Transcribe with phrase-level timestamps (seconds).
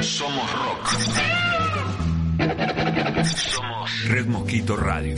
[0.00, 0.86] Somos rock.
[3.24, 5.16] Somos Red Mosquito Radio.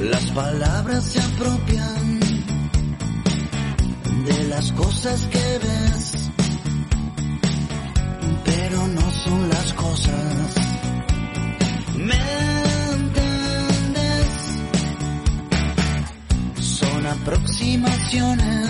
[0.00, 2.20] Las palabras se apropian
[4.24, 6.30] de las cosas que ves,
[8.44, 10.73] pero no son las cosas.
[17.24, 18.68] Aproximaciones,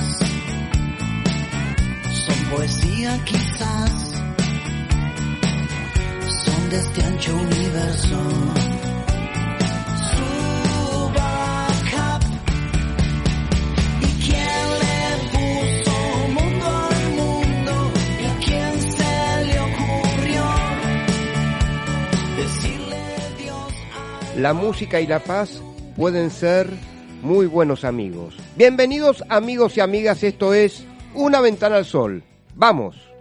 [2.24, 4.12] son poesía quizás,
[6.44, 8.20] son de este ancho universo.
[14.00, 14.98] ¿Y quién le
[15.32, 15.96] puso
[16.28, 17.74] mundo al mundo?
[18.20, 20.44] ¿Y quién se le ocurrió
[22.36, 23.02] decirle
[23.42, 23.72] Dios
[24.36, 25.60] a La música y la paz
[25.96, 26.70] pueden ser
[27.22, 28.43] muy buenos amigos.
[28.56, 32.22] Bienvenidos amigos y amigas, esto es Una ventana al sol.
[32.54, 33.13] Vamos.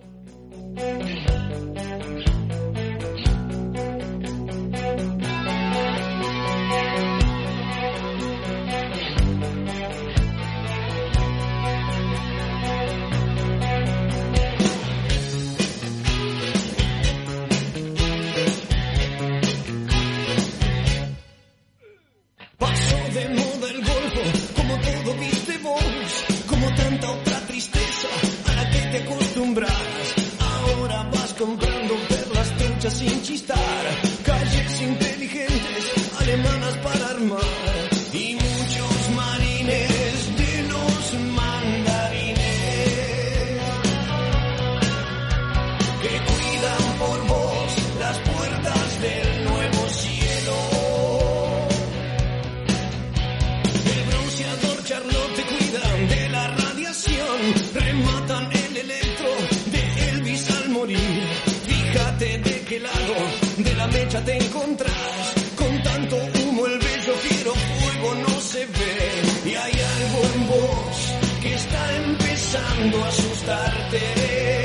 [63.93, 69.52] Mecha te encontrás, con tanto humo el bello fiero fuego no se ve.
[69.52, 74.62] Y hay algo en vos que está empezando a asustarte.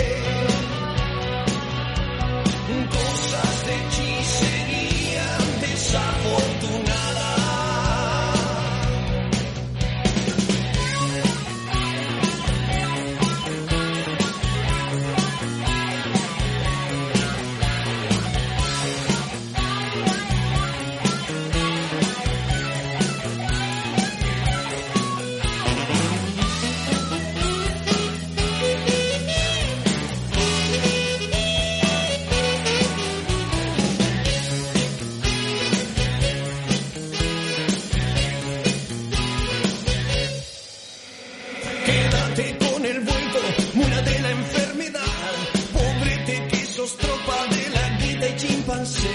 [48.89, 49.09] Chimpancé.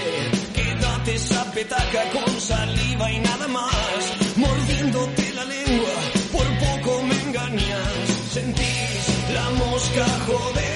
[0.54, 4.36] Quédate esa petaca con saliva y nada más.
[4.36, 5.94] Mordiéndote la lengua,
[6.32, 7.88] por poco me engañas.
[8.32, 10.73] Sentís la mosca joder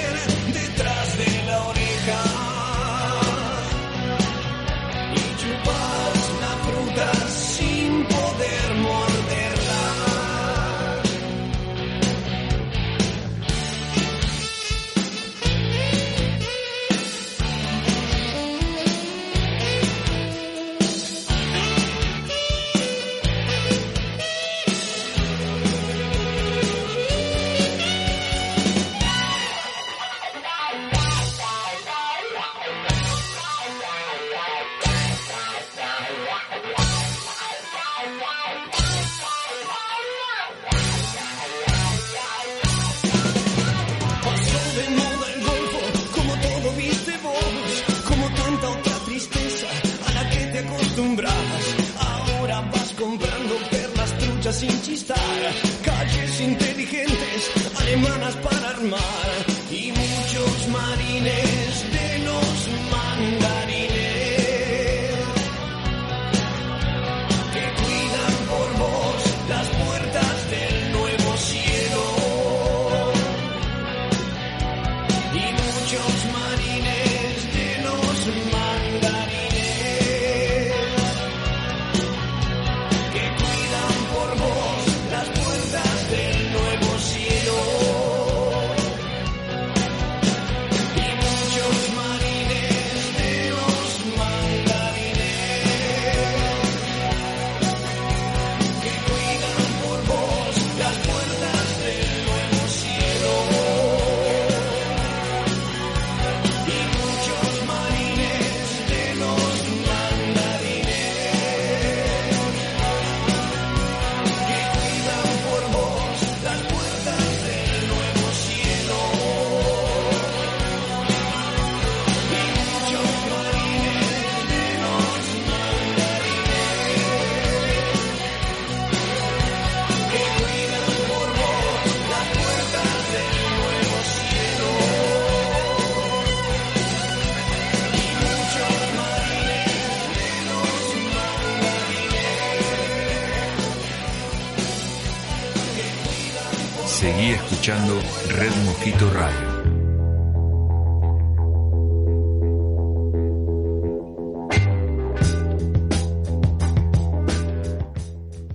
[146.99, 147.95] Seguí escuchando
[148.29, 149.49] Red Mosquito Radio.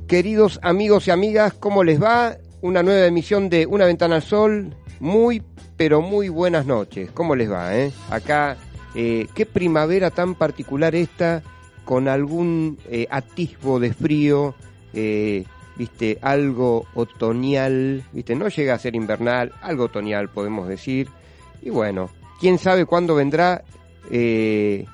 [0.10, 2.36] Queridos amigos y amigas, ¿cómo les va?
[2.60, 4.76] Una nueva emisión de Una Ventana al Sol.
[5.00, 5.42] Muy,
[5.78, 7.12] pero muy buenas noches.
[7.12, 7.74] ¿Cómo les va?
[7.78, 7.94] Eh?
[8.10, 8.58] Acá,
[8.94, 11.44] eh, qué primavera tan particular esta,
[11.86, 14.54] con algún eh, atisbo de frío,
[14.94, 21.10] eh, viste, algo otoñal, viste, no llega a ser invernal, algo otoñal podemos decir.
[21.62, 22.10] Y bueno,
[22.40, 23.64] quién sabe cuándo vendrá
[24.12, 24.86] eh,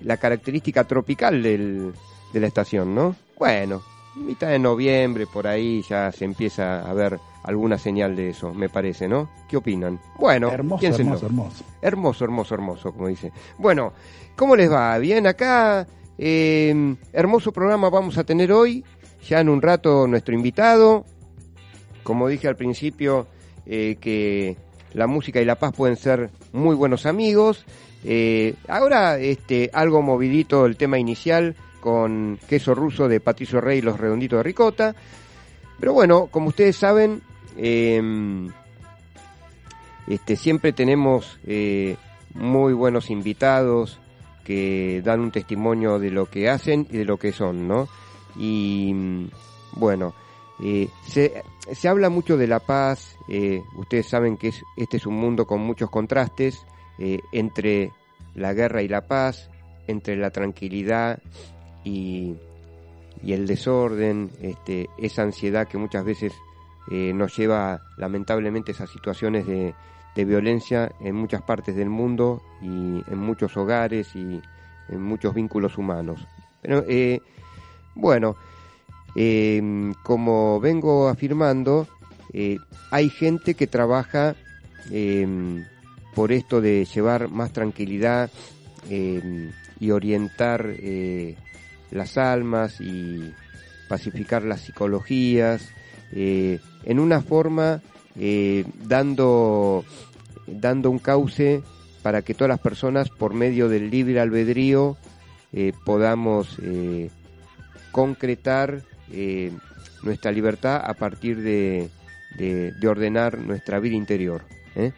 [0.00, 1.92] la característica tropical del,
[2.32, 3.14] de la estación, ¿no?
[3.38, 3.82] Bueno,
[4.16, 8.68] mitad de noviembre, por ahí ya se empieza a ver alguna señal de eso, me
[8.68, 9.30] parece, ¿no?
[9.48, 10.00] ¿Qué opinan?
[10.18, 11.64] Bueno, Hermoso, hermoso, hermoso.
[11.80, 13.32] Hermoso, hermoso, hermoso, como dice.
[13.58, 13.92] Bueno,
[14.36, 14.96] ¿cómo les va?
[14.98, 15.86] Bien, acá,
[16.18, 18.84] eh, hermoso programa vamos a tener hoy.
[19.28, 21.04] Ya en un rato nuestro invitado.
[22.02, 23.26] Como dije al principio,
[23.66, 24.56] eh, que
[24.94, 27.64] la música y la paz pueden ser muy buenos amigos.
[28.04, 33.82] Eh, ahora, este, algo movidito el tema inicial con queso ruso de Patricio Rey y
[33.82, 34.94] los redonditos de ricota.
[35.78, 37.22] Pero bueno, como ustedes saben,
[37.56, 38.00] eh,
[40.06, 41.96] este, siempre tenemos eh,
[42.34, 43.98] muy buenos invitados
[44.44, 47.88] que dan un testimonio de lo que hacen y de lo que son, ¿no?
[48.36, 49.28] Y
[49.72, 50.14] bueno,
[50.62, 51.42] eh, se,
[51.72, 55.46] se habla mucho de la paz, eh, ustedes saben que es, este es un mundo
[55.46, 56.64] con muchos contrastes
[56.98, 57.90] eh, entre
[58.34, 59.50] la guerra y la paz,
[59.88, 61.20] entre la tranquilidad
[61.84, 62.36] y,
[63.22, 66.32] y el desorden, este, esa ansiedad que muchas veces
[66.90, 69.72] nos lleva lamentablemente a esas situaciones de,
[70.16, 74.42] de violencia en muchas partes del mundo y en muchos hogares y
[74.88, 76.26] en muchos vínculos humanos.
[76.60, 76.84] Pero
[77.94, 78.36] bueno,
[79.14, 81.86] eh, como vengo afirmando,
[82.32, 82.58] eh,
[82.90, 84.34] hay gente que trabaja
[84.90, 85.64] eh,
[86.14, 88.30] por esto de llevar más tranquilidad
[88.90, 89.50] eh,
[89.80, 91.36] y orientar eh,
[91.90, 93.32] las almas y
[93.88, 95.68] pacificar las psicologías
[96.12, 97.80] eh, en una forma
[98.86, 99.86] dando
[100.46, 101.62] dando un cauce
[102.02, 104.98] para que todas las personas por medio del libre albedrío
[105.86, 106.58] podamos
[107.92, 109.52] concretar eh,
[110.02, 111.88] nuestra libertad a partir de,
[112.36, 114.42] de- de ordenar nuestra vida interior.
[114.74, 114.92] ¿eh?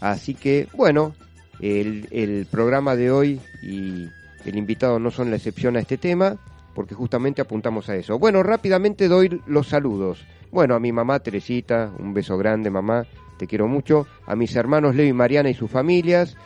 [0.00, 1.14] Así que, bueno,
[1.60, 4.08] el, el programa de hoy y
[4.44, 6.36] el invitado no son la excepción a este tema,
[6.74, 8.18] porque justamente apuntamos a eso.
[8.18, 10.24] Bueno, rápidamente doy los saludos.
[10.50, 13.06] Bueno, a mi mamá Teresita, un beso grande mamá,
[13.38, 14.06] te quiero mucho.
[14.26, 16.36] A mis hermanos Leo y Mariana y sus familias.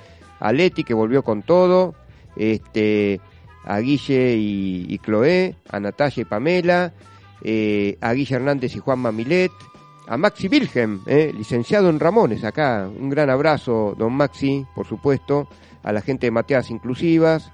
[0.41, 1.95] A Leti que volvió con todo.
[2.37, 3.21] Este,
[3.67, 5.57] a Guille y, y Chloé.
[5.69, 6.95] A Natalia y Pamela.
[7.43, 9.53] eh, a Guille Hernández y Juan Mamilet.
[10.09, 12.89] A Maxi Wilhelm, eh, licenciado en Ramones, acá.
[12.89, 15.49] Un gran abrazo, don Maxi, por supuesto.
[15.83, 17.51] A la gente de Mateadas Inclusivas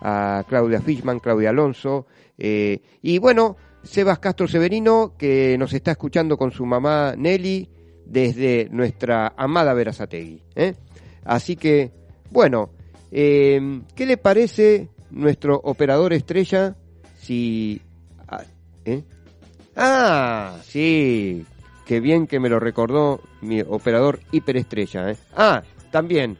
[0.00, 2.06] a Claudia Fishman, Claudia Alonso,
[2.38, 7.68] eh, y bueno, Sebas Castro Severino, que nos está escuchando con su mamá Nelly
[8.06, 10.42] desde nuestra amada Verazategui.
[11.24, 11.92] Así que,
[12.30, 12.70] bueno,
[13.10, 16.76] ¿qué le parece nuestro operador estrella
[17.20, 17.80] si...
[18.28, 18.42] ah,
[18.84, 19.02] ¿eh?
[19.76, 21.44] Ah, sí,
[21.86, 25.10] qué bien que me lo recordó mi operador hiperestrella.
[25.10, 25.16] ¿eh?
[25.36, 26.36] Ah, también,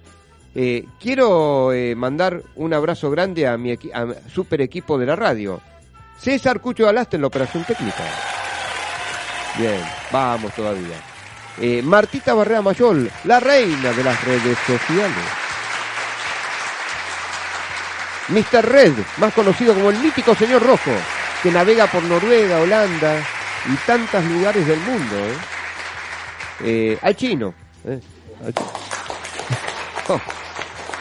[0.54, 5.60] eh, quiero eh, mandar un abrazo grande a mi a super equipo de la radio.
[6.18, 8.04] César Cucho Alaste en la operación técnica.
[9.58, 9.80] Bien,
[10.12, 10.96] vamos todavía.
[11.60, 15.39] Eh, Martita Barrea Mayol, la reina de las redes sociales.
[18.30, 18.64] Mr.
[18.64, 20.90] Red, más conocido como el mítico señor rojo,
[21.42, 23.20] que navega por Noruega, Holanda
[23.66, 25.16] y tantos lugares del mundo.
[25.16, 25.34] ¿eh?
[26.62, 27.54] Eh, al chino.
[27.84, 28.00] ¿eh?
[30.08, 30.20] Oh.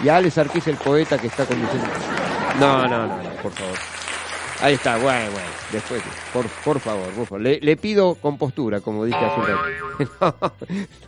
[0.03, 1.87] Y a Alex Arquís, el poeta que está conduciendo.
[2.59, 3.75] No, no, no, no, por favor.
[4.61, 5.47] Ahí está, bueno, bueno.
[5.71, 7.41] Después, por, por favor, por favor.
[7.41, 10.53] Le, le pido compostura, como dije hace un rato.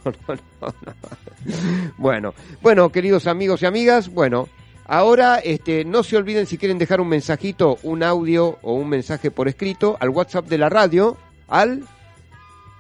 [0.04, 1.94] No, no, no, no.
[1.98, 4.50] Bueno, bueno, queridos amigos y amigas, bueno,
[4.92, 9.32] ahora este, no se olviden si quieren dejar un mensajito, un audio o un mensaje
[9.32, 11.16] por escrito al WhatsApp de la radio,
[11.48, 11.88] al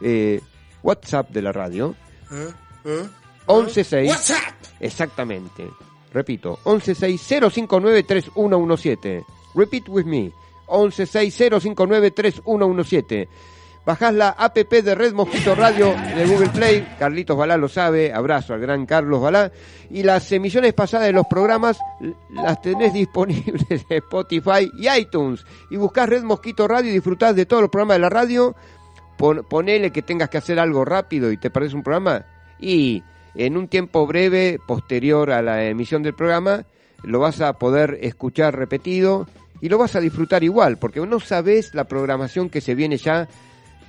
[0.01, 0.41] eh,
[0.84, 1.96] WhatsApp de la radio,
[3.48, 4.56] 116 WhatsApp.
[4.82, 5.70] Exactamente.
[6.13, 9.25] Repito, 1160593117.
[9.56, 10.34] Repeat with me.
[10.68, 13.30] 1160593117.
[13.85, 16.88] Bajás la app de Red Mosquito Radio de Google Play.
[17.00, 18.13] Carlitos Balá lo sabe.
[18.13, 19.51] Abrazo al gran Carlos Balá.
[19.89, 21.79] Y las emisiones pasadas de los programas
[22.29, 25.43] las tenés disponibles en Spotify y iTunes.
[25.71, 28.55] Y buscás Red Mosquito Radio y disfrutás de todos los programas de la radio
[29.17, 32.23] pon- ponele que tengas que hacer algo rápido y te parece un programa
[32.59, 33.01] y
[33.33, 36.65] en un tiempo breve posterior a la emisión del programa
[37.03, 39.27] lo vas a poder escuchar repetido
[39.59, 43.27] y lo vas a disfrutar igual porque no sabes la programación que se viene ya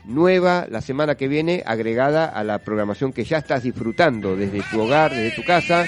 [0.04, 4.80] nueva la semana que viene agregada a la programación que ya estás disfrutando desde tu
[4.80, 5.87] hogar, desde tu casa.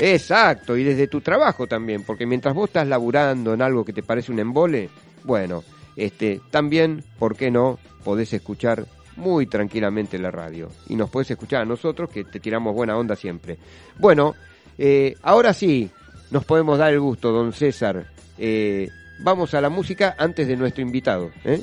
[0.00, 4.02] Exacto, y desde tu trabajo también, porque mientras vos estás laburando en algo que te
[4.02, 4.88] parece un embole,
[5.24, 5.62] bueno,
[5.96, 7.78] este, también, ¿por qué no?
[8.02, 10.70] Podés escuchar muy tranquilamente la radio.
[10.88, 13.58] Y nos podés escuchar a nosotros, que te tiramos buena onda siempre.
[13.98, 14.34] Bueno,
[14.78, 15.90] eh, ahora sí,
[16.30, 18.06] nos podemos dar el gusto, don César.
[18.38, 18.88] Eh,
[19.20, 21.30] vamos a la música antes de nuestro invitado.
[21.44, 21.62] ¿eh?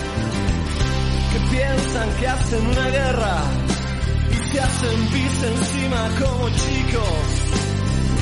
[1.31, 3.37] que piensan que hacen una guerra
[4.31, 7.27] y se hacen pis encima como chicos,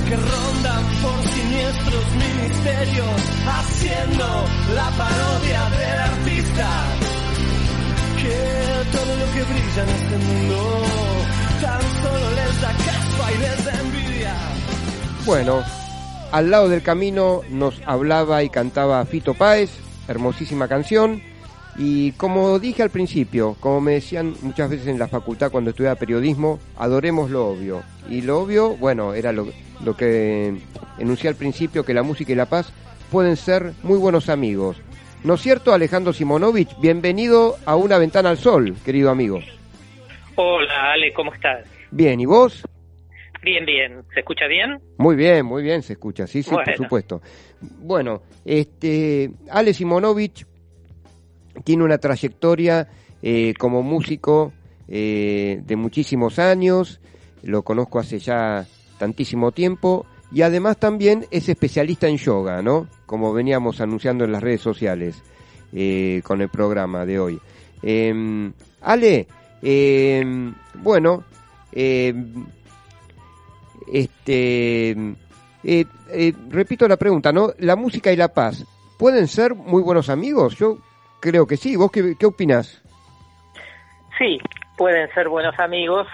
[0.07, 4.25] que rondan por siniestros ministerios haciendo
[4.75, 6.69] la parodia del artista,
[8.21, 10.83] que todo lo que brilla en este mundo
[11.61, 14.35] tan solo les da caspa y les da envidia.
[15.25, 15.63] Bueno,
[16.31, 19.71] al lado del camino nos hablaba y cantaba Fito Páez,
[20.07, 21.28] hermosísima canción.
[21.81, 25.95] Y como dije al principio, como me decían muchas veces en la facultad cuando estudiaba
[25.95, 27.83] periodismo, adoremos lo obvio.
[28.09, 29.47] Y lo obvio, bueno, era lo,
[29.85, 30.57] lo que
[30.97, 32.73] enuncié al principio, que la música y la paz
[33.09, 34.75] pueden ser muy buenos amigos.
[35.23, 36.77] ¿No es cierto, Alejandro Simonovich?
[36.81, 39.39] Bienvenido a Una Ventana al Sol, querido amigo.
[40.35, 41.65] Hola Ale, ¿cómo estás?
[41.91, 42.61] Bien, ¿y vos?
[43.41, 44.03] Bien, bien.
[44.13, 44.81] ¿Se escucha bien?
[44.97, 47.21] Muy bien, muy bien, se escucha, sí, sí, por supuesto.
[47.61, 50.45] Bueno, este, Ale Simonovich
[51.63, 52.87] tiene una trayectoria
[53.21, 54.53] eh, como músico
[54.87, 56.99] eh, de muchísimos años,
[57.43, 58.65] lo conozco hace ya
[58.97, 62.87] tantísimo tiempo, y además también es especialista en yoga, ¿no?
[63.05, 65.21] Como veníamos anunciando en las redes sociales
[65.73, 67.39] eh, con el programa de hoy.
[67.81, 68.51] Eh,
[68.81, 69.27] Ale,
[69.61, 71.23] eh, bueno,
[71.71, 72.13] eh,
[73.91, 77.53] este, eh, eh, repito la pregunta, ¿no?
[77.59, 78.65] La música y la paz,
[78.97, 80.55] ¿pueden ser muy buenos amigos?
[80.57, 80.77] Yo
[81.19, 81.75] creo que sí.
[81.75, 82.81] ¿Vos qué, qué opinás?
[84.17, 84.39] Sí,
[84.77, 86.07] pueden ser buenos amigos.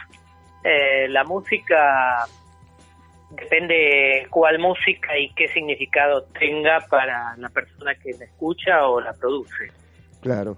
[0.63, 2.25] Eh, la música
[3.31, 9.13] depende cuál música y qué significado tenga para la persona que la escucha o la
[9.13, 9.71] produce.
[10.21, 10.57] Claro.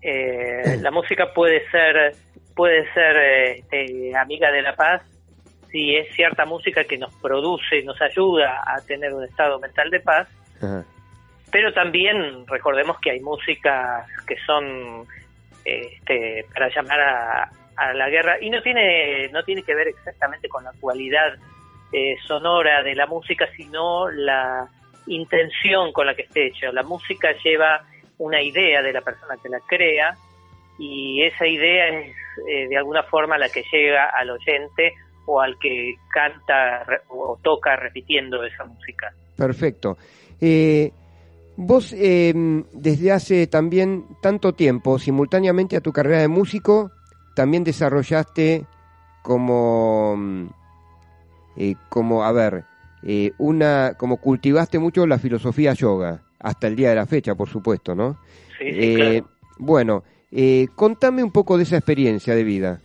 [0.00, 2.14] Eh, la música puede ser
[2.54, 5.02] puede ser eh, este, amiga de la paz
[5.70, 10.00] si es cierta música que nos produce, nos ayuda a tener un estado mental de
[10.00, 10.84] paz, Ajá.
[11.50, 15.06] Pero también recordemos que hay músicas que son
[15.64, 20.48] este, para llamar a, a la guerra y no tiene no tiene que ver exactamente
[20.48, 21.38] con la cualidad
[21.92, 24.68] eh, sonora de la música, sino la
[25.06, 26.70] intención con la que esté hecha.
[26.70, 27.82] La música lleva
[28.18, 30.14] una idea de la persona que la crea
[30.78, 32.14] y esa idea es
[32.46, 34.92] eh, de alguna forma la que llega al oyente
[35.24, 39.12] o al que canta o toca repitiendo esa música.
[39.36, 39.96] Perfecto.
[40.40, 40.92] Eh,
[41.58, 42.32] vos, eh,
[42.72, 46.92] desde hace también tanto tiempo, simultáneamente a tu carrera de músico,
[47.34, 48.64] también desarrollaste
[49.22, 50.46] como, mm,
[51.56, 52.62] eh, como a ver,
[53.02, 57.48] eh, una, como cultivaste mucho la filosofía yoga, hasta el día de la fecha, por
[57.48, 58.16] supuesto, ¿no?
[58.56, 59.28] Sí, sí, Eh, claro.
[59.58, 62.80] Bueno, eh, contame un poco de esa experiencia de vida.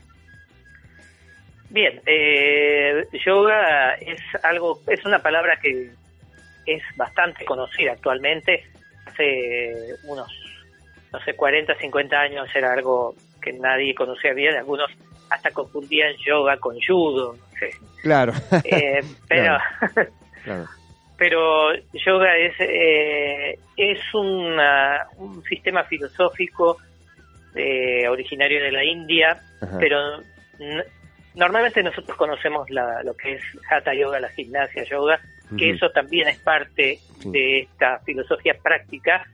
[1.69, 5.91] Bien, eh, yoga es algo, es una palabra que
[6.65, 8.63] es bastante conocida actualmente.
[9.05, 10.31] Hace unos,
[11.11, 14.55] no sé, 40, 50 años era algo que nadie conocía bien.
[14.55, 14.89] Algunos
[15.29, 17.71] hasta confundían yoga con judo, no sé.
[18.01, 19.57] Claro, Eh, pero,
[20.43, 20.65] claro.
[21.17, 26.77] pero yoga es, eh, es una- un sistema filosófico
[27.55, 29.77] eh, originario de la India, Ajá.
[29.79, 29.97] pero
[31.35, 35.19] normalmente nosotros conocemos la- lo que es Hatha Yoga, la gimnasia yoga,
[35.57, 39.25] que eso también es parte de esta filosofía práctica,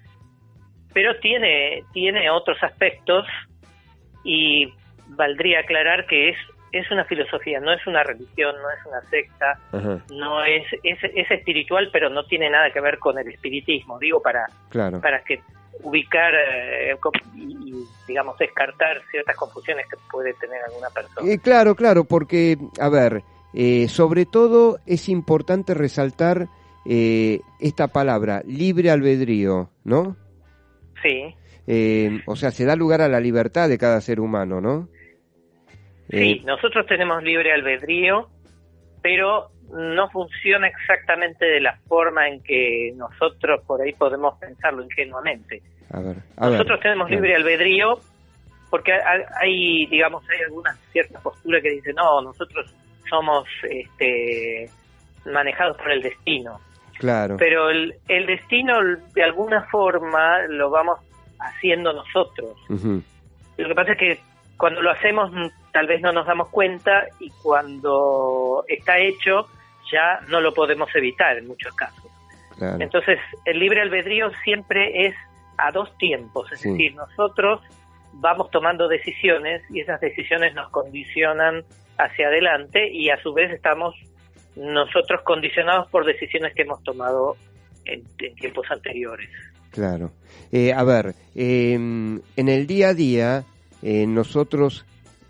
[0.93, 3.25] pero tiene, tiene otros aspectos
[4.23, 4.73] y
[5.07, 6.37] valdría aclarar que es,
[6.71, 10.99] es una filosofía, no es una religión, no es una secta, Ajá, no es, es,
[11.03, 15.01] es espiritual, pero no tiene nada que ver con el espiritismo, digo, para, claro.
[15.01, 15.41] para que
[15.83, 16.95] ubicar eh,
[17.35, 21.31] y, y, digamos, descartar ciertas confusiones que puede tener alguna persona.
[21.31, 26.47] Eh, claro, claro, porque, a ver, eh, sobre todo es importante resaltar
[26.85, 30.15] eh, esta palabra, libre albedrío, ¿no?
[31.03, 31.35] Sí,
[31.67, 34.87] Eh, o sea, se da lugar a la libertad de cada ser humano, ¿no?
[36.09, 38.27] sí, Eh, nosotros tenemos libre albedrío,
[39.03, 45.61] pero no funciona exactamente de la forma en que nosotros por ahí podemos pensarlo ingenuamente.
[45.91, 47.99] a ver, a ver, Nosotros tenemos libre albedrío
[48.71, 52.73] porque hay, hay, digamos, hay alguna cierta postura que dice, no, nosotros
[53.09, 54.69] somos este,
[55.25, 56.59] manejados por el destino.
[56.97, 58.77] Claro, Pero el, el destino,
[59.13, 60.99] de alguna forma, lo vamos
[61.39, 62.55] haciendo nosotros.
[62.69, 64.19] Lo que pasa es que
[64.57, 65.31] cuando lo hacemos,
[65.71, 69.47] tal vez no nos damos cuenta y cuando está hecho,
[69.91, 72.05] ya no lo podemos evitar en muchos casos.
[72.57, 75.15] claro, Entonces, el libre albedrío siempre es
[75.57, 76.71] a dos tiempos, es Sí.
[76.71, 77.61] decir, nosotros
[78.13, 81.63] vamos tomando decisiones y esas decisiones nos condicionan
[81.99, 83.93] hacia adelante y a su vez estamos
[84.55, 87.35] nosotros condicionados por decisiones que hemos tomado
[87.85, 88.03] en,
[88.35, 89.29] tiempos anteriores.
[89.71, 90.11] claro.
[90.51, 93.43] Eh, a ver, eh, en el día a día,
[93.83, 94.85] eh, nosotros,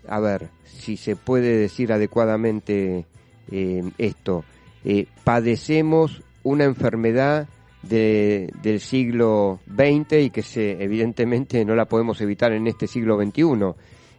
[0.08, 3.04] a ver, si se puede decir adecuadamente
[3.52, 4.44] eh, esto,
[4.84, 7.48] eh, padecemos una enfermedad
[7.82, 13.16] de- del siglo XX y que se, evidentemente no la podemos evitar en este siglo
[13.22, 13.74] XXI,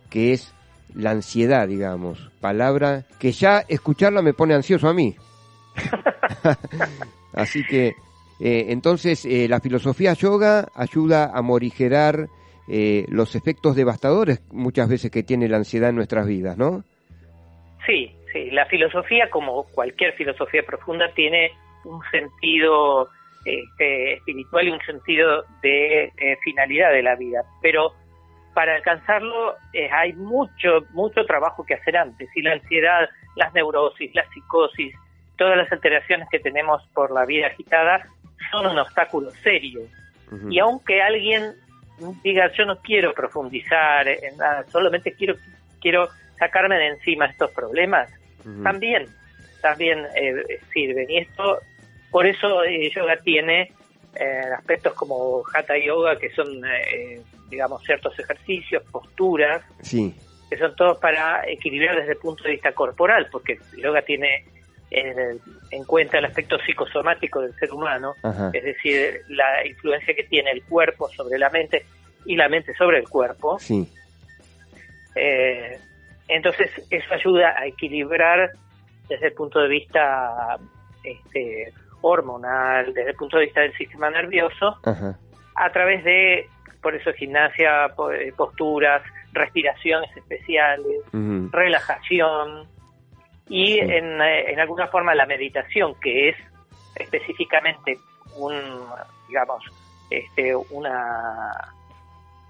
[0.09, 0.53] que es
[0.95, 5.15] la ansiedad, digamos, palabra que ya escucharla me pone ansioso a mí.
[7.33, 7.87] Así que,
[8.39, 12.27] eh, entonces, eh, la filosofía yoga ayuda a morigerar
[12.67, 16.83] eh, los efectos devastadores muchas veces que tiene la ansiedad en nuestras vidas, ¿no?
[17.85, 21.51] Sí, sí, la filosofía, como cualquier filosofía profunda, tiene
[21.83, 23.09] un sentido
[23.45, 27.91] este, espiritual y un sentido de eh, finalidad de la vida, pero
[28.53, 34.13] para alcanzarlo eh, hay mucho, mucho trabajo que hacer antes, y la ansiedad, las neurosis,
[34.13, 34.93] la psicosis,
[35.37, 38.05] todas las alteraciones que tenemos por la vida agitada
[38.51, 39.81] son un obstáculo serio.
[40.49, 41.55] Y aunque alguien
[42.23, 45.35] diga, yo no quiero profundizar en nada, solamente quiero,
[45.81, 46.07] quiero
[46.39, 48.09] sacarme de encima estos problemas,
[48.63, 49.07] también,
[49.61, 51.09] también eh, sirven.
[51.09, 51.59] Y esto,
[52.09, 53.73] por eso eh, yoga tiene
[54.15, 60.15] eh, aspectos como hatha yoga, que son, eh, digamos, ciertos ejercicios, posturas, Sí,
[60.49, 64.43] que son todos para equilibrar desde el punto de vista corporal, porque el yoga tiene
[64.89, 70.23] en, en cuenta el aspecto psicosomático del ser humano, ajá, es decir, la influencia que
[70.23, 71.85] tiene el cuerpo sobre la mente
[72.25, 73.59] y la mente sobre el cuerpo.
[73.59, 73.87] sí,
[75.15, 75.77] Eh,
[76.27, 78.51] entonces, eso ayuda a equilibrar
[79.09, 80.57] desde el punto de vista
[81.03, 85.17] este, hormonal, desde el punto de vista del sistema nervioso, ajá,
[85.55, 86.47] a través de,
[86.81, 89.01] por eso, gimnasia, eh, posturas,
[89.33, 91.01] respiraciones especiales,
[91.51, 92.67] relajación
[93.47, 96.35] y en, eh, en alguna forma la meditación, que es
[96.95, 97.97] específicamente
[98.37, 98.55] un,
[99.27, 99.63] digamos,
[100.09, 101.51] este, una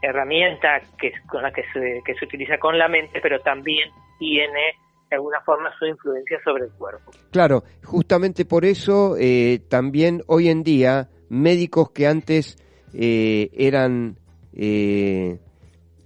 [0.02, 4.76] herramienta que con la que se, que se utiliza con la mente, pero también tiene
[5.10, 7.12] de alguna forma su influencia sobre el cuerpo.
[7.32, 12.58] Claro, justamente por eso eh, también hoy en día médicos que antes
[12.94, 14.18] eh, eran
[14.54, 15.40] eh,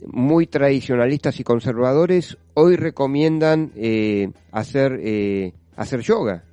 [0.08, 6.44] muy tradicionalistas y conservadores, hoy recomiendan eh, hacer, eh, hacer yoga,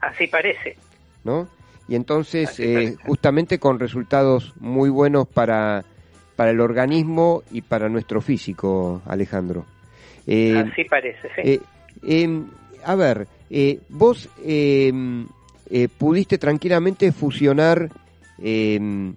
[0.00, 0.76] Así parece.
[1.22, 1.48] ¿no?
[1.86, 5.84] Y entonces, eh, justamente con resultados muy buenos para,
[6.34, 9.64] para el organismo y para nuestro físico, Alejandro.
[10.22, 11.60] Así parece, sí.
[12.02, 12.46] em,
[12.84, 13.28] a ver,
[13.90, 15.26] vos em,
[15.98, 17.88] pudiste tranquilamente fusionar
[18.38, 19.14] em,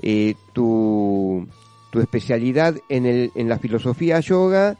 [0.00, 1.46] eh, tu,
[1.90, 4.76] tu especialidad en, el, en la filosofía yoga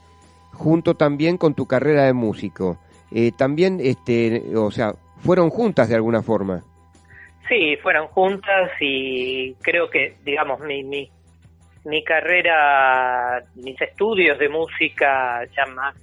[0.52, 2.78] junto también con tu carrera de músico.
[3.10, 6.62] Eh, también, este, o sea, fueron juntas de alguna forma.
[7.48, 11.10] Sí, fueron juntas y creo que, digamos, mi, mi,
[11.84, 15.94] mi carrera, mis estudios de música ya más,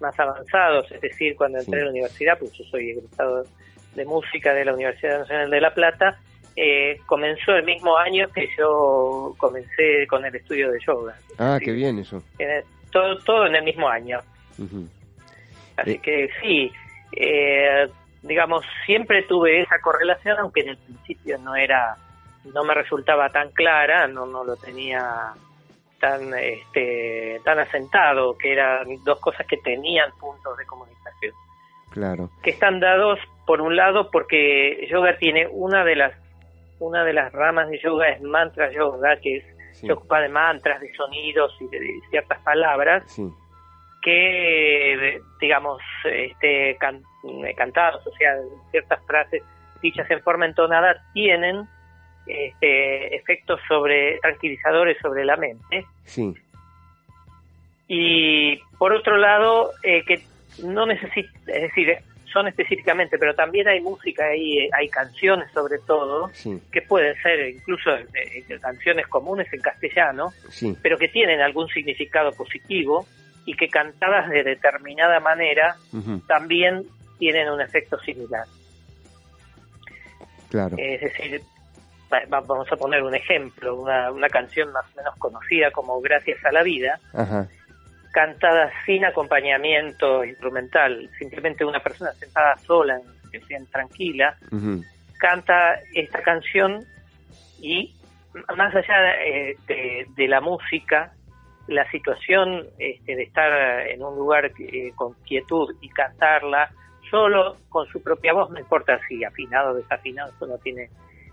[0.00, 1.80] más avanzados, es decir, cuando entré Sí.
[1.80, 3.44] a la universidad, pues yo soy egresado
[3.94, 6.18] de música de la Universidad Nacional de La Plata,
[6.62, 11.16] eh, comenzó el mismo año que yo comencé con el estudio de yoga.
[11.38, 11.64] Ah, Sí.
[11.64, 12.22] qué bien eso.
[12.92, 14.18] Todo, todo en el mismo año.
[15.76, 16.00] Así Eh.
[16.02, 16.70] que sí,
[17.16, 17.88] eh,
[18.22, 21.96] digamos, siempre tuve esa correlación, aunque en el principio no era,
[22.52, 25.32] no me resultaba tan clara, no, no lo tenía
[25.98, 31.32] tan, este, tan asentado, que eran dos cosas que tenían puntos de comunicación,
[31.90, 32.28] Claro.
[32.42, 36.12] que están dados por un lado porque yoga tiene una de las,
[36.80, 40.28] una de las ramas de yoga es mantra yoga, que es Sí, se ocupa de
[40.28, 43.30] mantras, de sonidos y de, de ciertas palabras sí,
[44.02, 47.02] que, digamos, este, can-
[47.46, 48.34] eh, cantados, o sea,
[48.72, 49.42] ciertas frases
[49.80, 51.66] dichas en forma entonada tienen
[52.26, 55.86] este, efectos sobre tranquilizadores sobre la mente.
[56.04, 56.34] sí,
[57.88, 60.22] Y por otro lado, eh, que
[60.64, 61.96] no necesita, es decir,
[62.32, 67.48] son específicamente, pero también hay música, hay, hay canciones sobre todo, sí, que pueden ser
[67.48, 68.06] incluso eh,
[68.48, 73.06] eh, canciones comunes en castellano, sí, pero que tienen algún significado positivo
[73.46, 75.76] y que cantadas de determinada manera
[76.26, 76.84] también
[77.18, 78.44] tienen un efecto similar.
[80.50, 80.76] claro.
[80.78, 81.40] Es decir,
[82.12, 86.00] va- va- vamos a poner un ejemplo, una, una canción más o menos conocida como
[86.00, 87.48] Gracias a la vida, Ajá,
[88.12, 93.00] cantada sin acompañamiento instrumental, simplemente una persona sentada sola,
[93.70, 94.36] tranquila,
[95.18, 96.84] canta esta canción
[97.60, 97.94] y
[98.56, 101.12] más allá eh, de, de la música,
[101.66, 106.70] la situación este, de estar en un lugar eh, con quietud y cantarla
[107.10, 110.90] solo con su propia voz, no importa si afinado o desafinado, eso no tiene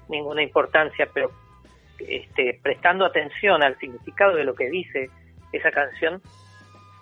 [0.09, 1.31] ninguna importancia, pero
[1.99, 5.09] este, prestando atención al significado de lo que dice
[5.51, 6.21] esa canción,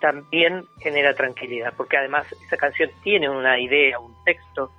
[0.06, 4.70] también genera tranquilidad, porque además esa canción tiene una idea, un texto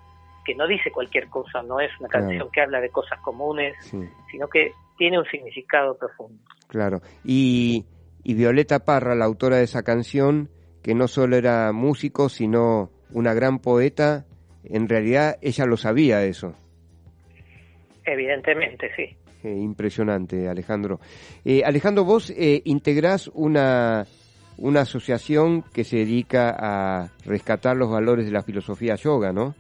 [0.45, 2.27] que no dice cualquier cosa, no es una Claro.
[2.27, 3.99] canción que habla de cosas comunes, sí,
[4.31, 6.41] sino que tiene un significado profundo.
[6.69, 7.01] claro.
[7.25, 7.85] Y,
[8.23, 10.49] y Violeta Parra, la autora de esa canción,
[10.85, 14.25] que no solo era músico, sino una gran poeta,
[14.63, 16.55] en realidad ella lo sabía eso.
[18.05, 19.17] Evidentemente, sí.
[19.43, 21.01] Eh, impresionante, Alejandro.
[21.45, 24.07] Eh, Alejandro, vos eh, integrás una,
[24.59, 29.55] una asociación que se dedica a rescatar los valores de la filosofía yoga, ¿no?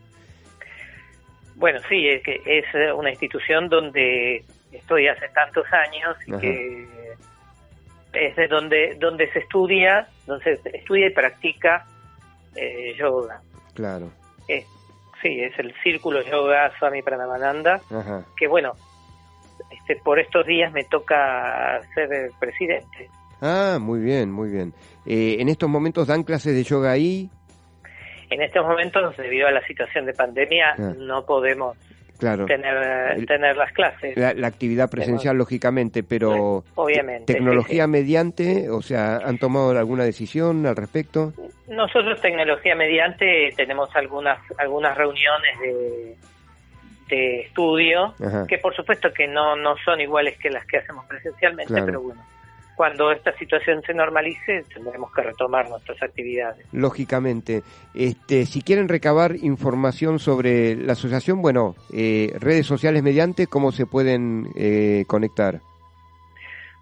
[1.56, 6.40] Bueno, sí, es que es eh, una institución donde estoy hace tantos años y Ajá.
[6.40, 6.86] que
[8.12, 11.86] es de donde donde se estudia, donde se estudia y practica
[12.54, 13.40] eh, yoga.
[13.74, 14.10] Claro.
[14.48, 14.66] Es-
[15.22, 18.24] sí, es el Círculo Yoga Swami Pranamananda, Ajá.
[18.36, 18.72] que bueno,
[19.70, 23.08] este, por estos días me toca ser el presidente.
[23.40, 24.72] Ah, muy bien, muy bien.
[25.04, 27.28] Eh, en estos momentos dan clases de yoga ahí.
[28.30, 30.94] En estos momentos, debido a la situación de pandemia, Ah.
[30.98, 31.76] no podemos
[32.18, 32.46] Claro.
[32.46, 32.74] tener,
[33.18, 34.16] El- tener las clases.
[34.16, 39.78] La, la actividad presencial, lógicamente, pero Obviamente, te- tecnología sí, mediante, o sea, ¿han tomado
[39.78, 41.34] alguna decisión al respecto?
[41.68, 46.16] Nosotros, tecnología mediante, tenemos algunas algunas reuniones de,
[47.08, 48.46] de estudio, Ajá.
[48.48, 51.86] que por supuesto que no, no son iguales que las que hacemos presencialmente, Claro.
[51.86, 52.22] pero bueno,
[52.76, 56.66] cuando esta situación se normalice, tendremos que retomar nuestras actividades.
[56.72, 57.62] Lógicamente.
[57.94, 63.86] Este, si quieren recabar información sobre la asociación, bueno, eh, redes sociales mediante, ¿cómo se
[63.86, 65.60] pueden eh, conectar?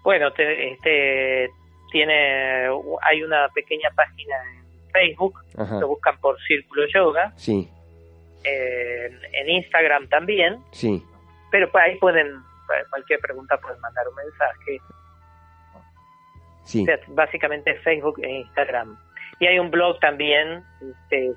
[0.03, 1.49] Bueno, te- este
[1.91, 2.65] tiene
[3.01, 5.79] hay una pequeña página en Facebook, Ajá.
[5.79, 7.69] lo buscan por Círculo Yoga, Sí,
[8.43, 11.01] eh, en Instagram también, sí.
[11.51, 12.27] pero pues ahí pueden,
[12.89, 14.79] cualquier pregunta pueden mandar un mensaje.
[16.65, 18.97] Sí, O sea, básicamente Facebook e Instagram.
[19.39, 21.33] Y hay un blog también, este,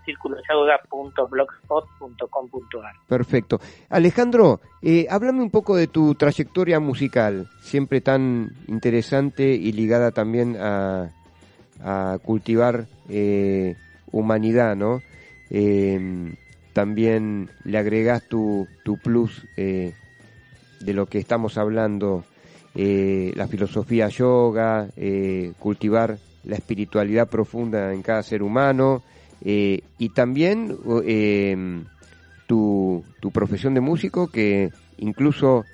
[3.09, 3.59] perfecto.
[3.89, 10.57] Alejandro, eh, háblame un poco de tu trayectoria musical, siempre tan interesante y ligada también
[10.61, 11.11] a,
[11.83, 13.75] a cultivar eh,
[14.13, 15.03] humanidad, ¿no?
[15.51, 16.35] Eh,
[16.73, 19.95] también le agregas tu, tu plus eh,
[20.81, 22.25] de lo que estamos hablando,
[22.75, 29.03] eh, la filosofía yoga, eh, cultivar la espiritualidad profunda en cada ser humano
[29.45, 31.57] eh, y también eh,
[32.47, 35.65] tu, tu profesión de músico que incluso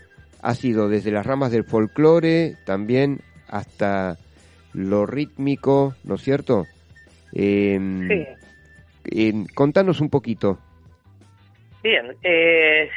[0.43, 4.17] ha sido desde las ramas del folclore también hasta
[4.73, 6.67] lo rítmico, ¿no es cierto?
[7.33, 7.79] Eh,
[9.07, 9.47] Sí.
[9.55, 10.59] contanos un poquito.
[11.83, 12.89] Bien, eh,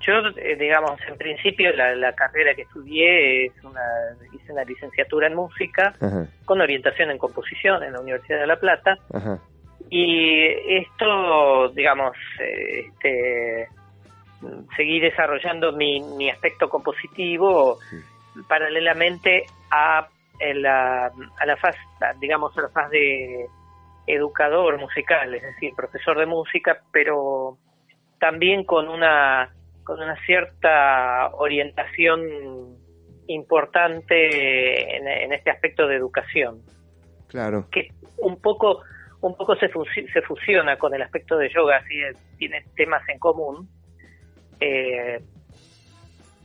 [0.00, 3.80] yo, eh, digamos, en principio la, la carrera que estudié es una,
[4.32, 8.56] hice una licenciatura en música Ajá, con orientación en composición en la Universidad de La
[8.56, 8.96] Plata.
[9.12, 9.38] Ajá,
[9.90, 13.68] y esto, digamos, este,
[14.76, 17.78] seguí desarrollando mi, mi aspecto compositivo
[18.48, 20.06] paralelamente a,
[20.38, 21.74] en la, a la faz,
[22.20, 23.46] digamos, a la faz de
[24.06, 27.58] educador musical, es decir, profesor de música, pero
[28.20, 29.50] también con una
[29.90, 32.20] con una cierta orientación
[33.26, 36.60] importante en, en este aspecto de educación.
[37.26, 38.82] Claro, que un poco
[39.20, 39.68] un poco se,
[40.12, 41.96] se fusiona con el aspecto de yoga, así
[42.38, 43.68] tiene temas en común.
[44.60, 45.18] Eh,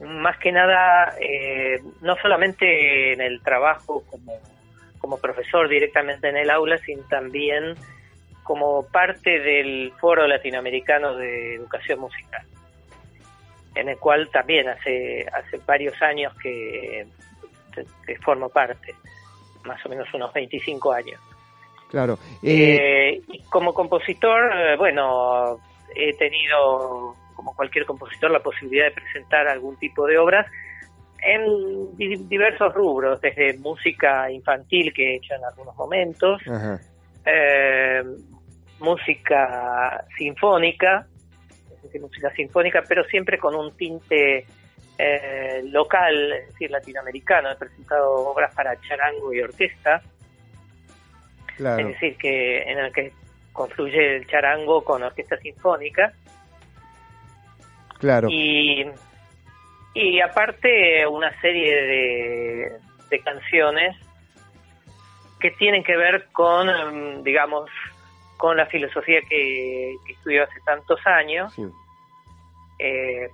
[0.02, 4.40] más que nada, eh, no solamente en el trabajo como,
[4.98, 7.76] como profesor directamente en el aula, sino también
[8.42, 12.44] como parte del Foro Latinoamericano de Educación Musical,
[13.76, 17.06] en el cual también hace, hace varios años que,
[18.06, 18.96] que formo parte,
[19.66, 21.20] más o menos unos 25 años.
[21.90, 22.18] claro.
[22.42, 22.78] Eh,
[23.18, 25.60] Eh, y como compositor, eh, bueno,
[25.96, 30.48] he tenido, como cualquier compositor, la posibilidad de presentar algún tipo de obras
[31.22, 36.80] en di- diversos rubros, desde música infantil que he hecho en algunos momentos, ajá,
[37.26, 38.04] eh,
[38.80, 41.08] música sinfónica,
[41.96, 44.46] decir, música sinfónica, pero siempre con un tinte
[44.98, 47.52] eh, local, es decir, latinoamericano.
[47.52, 50.02] He presentado obras para charango y orquesta,
[51.58, 53.12] claro, es decir, que en el que
[53.52, 56.12] confluye el charango con orquesta sinfónica
[58.00, 58.28] claro.
[58.30, 58.86] y,
[59.94, 62.72] y aparte una serie de,
[63.10, 63.96] de canciones
[65.40, 67.70] que tienen que ver con, em, digamos,
[68.38, 71.64] con la filosofía que, que estudió hace tantos años, sí.
[72.80, 73.30] Eh,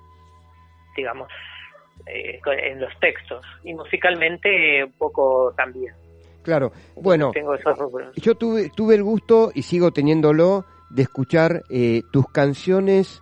[0.95, 1.30] digamos,
[2.06, 5.93] eh, en los textos y musicalmente un poco también.
[6.43, 8.15] Claro, bueno, Tengo esos rubros.
[8.15, 13.21] yo tuve, tuve el gusto y sigo teniéndolo de escuchar eh, tus canciones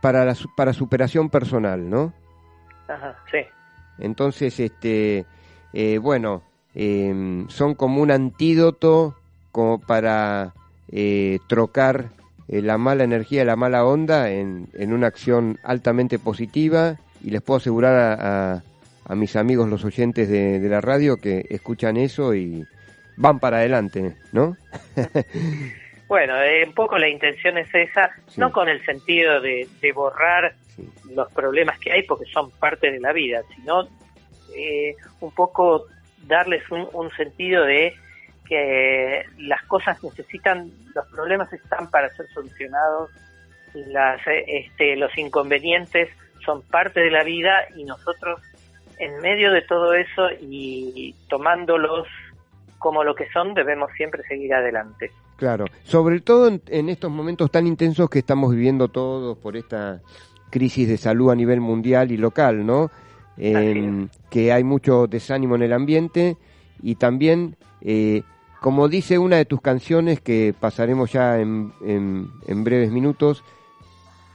[0.00, 2.12] para, la, para superación personal, ¿no?
[2.88, 3.38] Ajá, sí.
[3.98, 5.26] Entonces, este,
[5.72, 6.42] eh, bueno,
[6.74, 9.14] eh, son como un antídoto
[9.52, 10.54] como para
[10.90, 12.10] eh, trocar
[12.48, 17.42] eh, la mala energía, la mala onda en, en una acción altamente positiva y les
[17.42, 18.62] puedo asegurar a, a-
[19.06, 22.64] a mis amigos los oyentes de, de la radio que escuchan eso y
[23.16, 24.56] van para adelante, ¿no?
[26.08, 28.38] Bueno, eh, un poco la intención es esa, Sí.
[28.40, 32.90] no con el sentido de, de borrar Sí, los problemas que hay porque son parte
[32.90, 33.84] de la vida, sino
[34.56, 35.86] eh, un poco
[36.26, 37.94] darles un, un sentido de
[38.44, 43.10] que las cosas necesitan, los problemas están para ser solucionados,
[43.74, 46.08] las, este, los inconvenientes
[46.44, 48.40] son parte de la vida y nosotros
[48.98, 52.06] en medio de todo eso y tomándolos
[52.78, 55.10] como lo que son debemos siempre seguir adelante.
[55.36, 60.00] Claro, sobre todo en, en estos momentos tan intensos que estamos viviendo todos por esta
[60.50, 62.90] crisis de salud a nivel mundial y local, ¿no?
[63.36, 66.36] Eh, que hay mucho desánimo en el ambiente
[66.80, 68.22] y también, eh,
[68.64, 73.44] como dice una de tus canciones que pasaremos ya en, en- en breves minutos,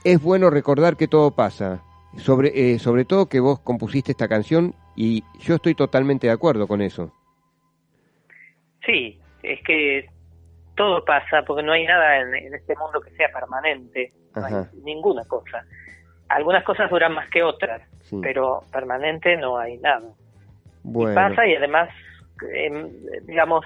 [0.04, 1.82] es bueno recordar que todo pasa.
[2.16, 6.68] Sobre, eh, sobre todo que vos compusiste esta canción y yo estoy totalmente de acuerdo
[6.68, 7.12] con eso.
[8.86, 10.08] Sí, es que
[10.76, 14.54] todo pasa porque no hay nada en, en este mundo que sea permanente, no hay
[14.84, 15.64] ninguna cosa.
[16.28, 18.16] Algunas cosas duran más que otras, Sí.
[18.22, 20.06] pero permanente no hay nada.
[20.84, 21.88] Bueno, Pasa y además,
[22.54, 22.90] em,
[23.26, 23.64] digamos,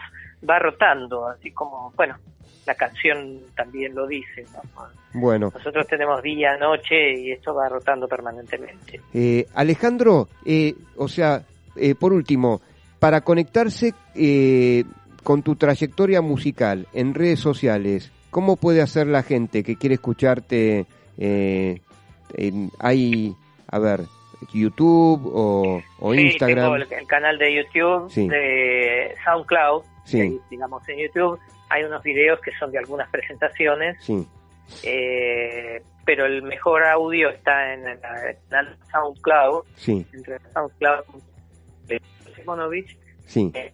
[0.49, 2.17] va rotando, así como, bueno,
[2.67, 4.61] la canción también lo dice, ¿no?
[5.21, 5.51] bueno.
[5.55, 9.01] Nosotros tenemos día, noche y esto va rotando permanentemente.
[9.13, 11.43] Eh, Alejandro, eh, o sea,
[11.77, 12.61] eh, por último,
[12.99, 14.85] para conectarse eh,
[15.23, 20.87] con tu trayectoria musical en redes sociales, ¿cómo puede hacer la gente que quiere escucharte?
[21.19, 21.81] Eh,
[22.81, 23.35] hay,
[23.69, 24.01] a ver,
[24.53, 26.65] YouTube o, o sí, Instagram.
[26.65, 28.29] tengo el, el canal de YouTube, Sí.
[28.29, 30.21] de SoundCloud, Sí.
[30.21, 31.39] Ahí, digamos, en YouTube
[31.71, 34.27] hay unos videos que son de algunas presentaciones, Sí,
[34.83, 41.05] eh, pero el mejor audio está en el canal SoundCloud, sí, entre SoundCloud
[41.87, 42.01] de
[42.37, 43.51] Simonovich, sí.
[43.55, 43.73] eh,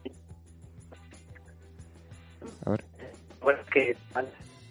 [2.64, 2.84] A ver.
[3.42, 3.96] bueno, que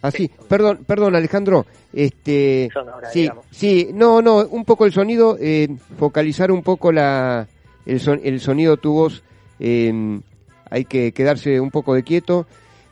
[0.02, 1.66] Ah, sí, perdón, perdón, Alejandro.
[1.92, 3.46] Este, Sonora, sí, digamos.
[3.52, 5.68] sí, no, no, un poco el sonido, eh,
[5.98, 7.48] focalizar un poco la,
[7.86, 9.24] el, son- el sonido tu voz.
[9.60, 9.92] eh,
[10.70, 12.46] hay que quedarse un poco de quieto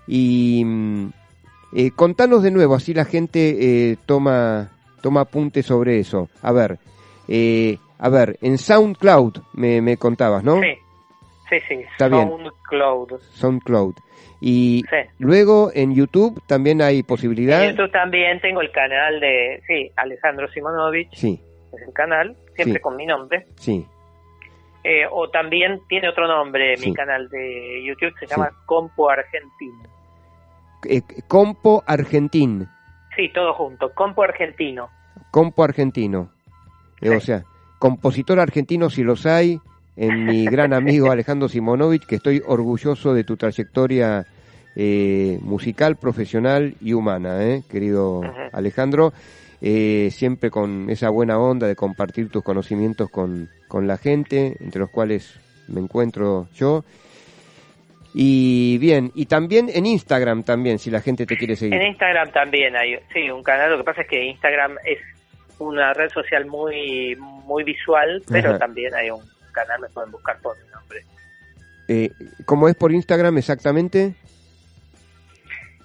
[0.07, 1.09] y mm,
[1.75, 6.29] eh, contanos de nuevo, así la gente eh, toma toma apunte sobre eso.
[6.41, 6.79] A ver,
[7.27, 10.59] eh, a ver, en SoundCloud me, me contabas, ¿no?
[10.61, 10.73] Sí,
[11.49, 12.27] sí, sí, Está bien.
[12.27, 13.19] SoundCloud.
[13.33, 13.95] SoundCloud.
[14.39, 14.97] Y Sí.
[15.19, 17.63] luego en YouTube también hay posibilidad.
[17.63, 21.41] En YouTube también tengo el canal de, sí, Alejandro Simonovich, Sí,
[21.73, 22.81] es el canal, siempre Sí.
[22.81, 23.45] con mi nombre.
[23.55, 23.85] sí.
[24.89, 26.87] Eh, o también tiene otro nombre Sí.
[26.89, 29.83] mi canal de YouTube, se llama Compo Argentino.
[30.87, 32.67] Eh, Compo Argentín,
[33.17, 34.89] Sí, todo junto, Compo Argentino.
[35.31, 36.29] Compo Argentino.
[37.01, 37.15] Eh, Sí.
[37.15, 37.43] O sea,
[37.79, 39.59] compositor argentino si los hay,
[39.97, 44.25] en mi gran amigo Alejandro Simonovich, que estoy orgulloso de tu trayectoria
[44.77, 48.21] eh, musical, profesional y humana, eh, querido.
[48.53, 49.11] Alejandro.
[49.61, 54.79] Eh, siempre con esa buena onda de compartir tus conocimientos con, con la gente, entre
[54.79, 56.83] los cuales me encuentro yo.
[58.13, 61.75] Y bien, y también en Instagram también, si la gente te quiere seguir.
[61.75, 64.99] En Instagram también hay, sí, un canal, lo que pasa es que Instagram es
[65.59, 68.59] una red social muy muy visual, pero Ajá.
[68.59, 71.03] también hay un canal, me pueden buscar por mi nombre.
[71.87, 72.11] Eh,
[72.45, 74.13] ¿Cómo es por Instagram exactamente?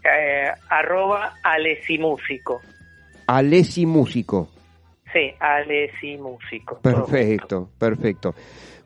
[0.05, 1.39] Eh, arroba.
[3.27, 4.49] Alessi Músico.
[5.13, 6.79] Sí, Alesimúsico.
[6.83, 7.11] todo junto.
[7.11, 8.35] Perfecto, perfecto.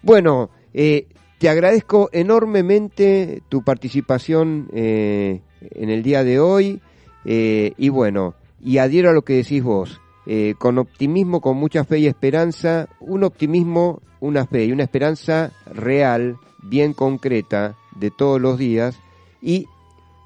[0.02, 1.06] Bueno, eh,
[1.38, 6.80] te agradezco enormemente tu participación eh, en el día de hoy
[7.24, 11.84] eh, y bueno, y adhiero a lo que decís vos, eh, con optimismo, con mucha
[11.84, 18.40] fe y esperanza, un optimismo, una fe y una esperanza real, bien concreta, de todos
[18.40, 18.98] los días
[19.40, 19.66] y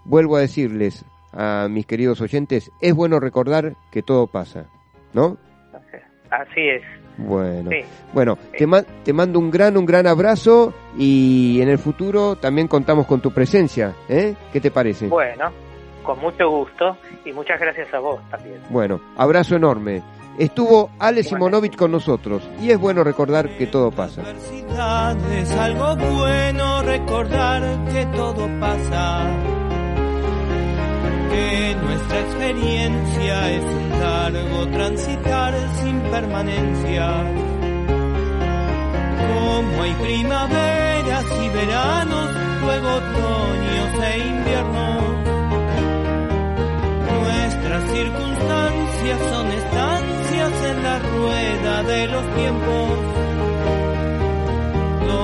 [0.04, 4.66] vuelvo a decirles a mis queridos oyentes, es bueno recordar que todo pasa,
[5.12, 5.36] ¿no?
[6.30, 6.82] Así es.
[7.18, 7.78] Bueno, Sí.
[8.14, 12.66] bueno, te, ma- te mando un gran, un gran abrazo y en el futuro también
[12.68, 14.34] contamos con tu presencia, ¿eh?
[14.52, 15.08] ¿Qué te parece?
[15.08, 15.50] Bueno,
[16.04, 18.60] con mucho gusto y muchas gracias a vos también.
[18.70, 20.02] Bueno, abrazo enorme.
[20.38, 21.22] Estuvo Ale.
[21.22, 24.22] Simonovich con nosotros y es bueno recordar que todo pasa.
[24.22, 27.62] Es algo bueno recordar
[27.92, 29.59] que todo pasa.
[31.30, 37.06] Que nuestra experiencia es un largo transitar sin permanencia.
[39.28, 42.30] Como hay primaveras y veranos,
[42.62, 45.02] luego otoños e inviernos.
[47.12, 53.29] Nuestras circunstancias son estancias en la rueda de los tiempos.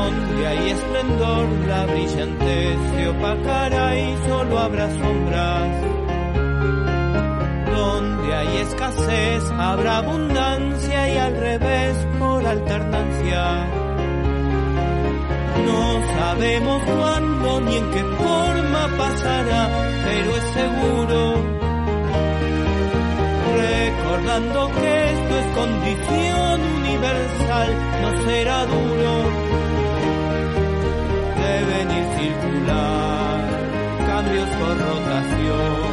[0.07, 5.83] Donde hay esplendor, la brillantez se opacará y solo habrá sombras.
[7.77, 13.67] Donde hay escasez, habrá abundancia y al revés por alternancia.
[15.67, 19.69] No sabemos cuándo ni en qué forma pasará,
[20.05, 21.57] pero es seguro
[23.57, 27.71] recordando que esto es condición universal,
[28.03, 29.66] no será duro
[31.47, 33.39] devenir circular,
[34.07, 35.91] cambios por rotación,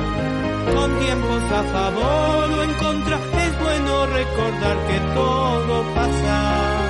[0.76, 6.83] con tiempos a favor o en contra, es bueno recordar que todo pasa.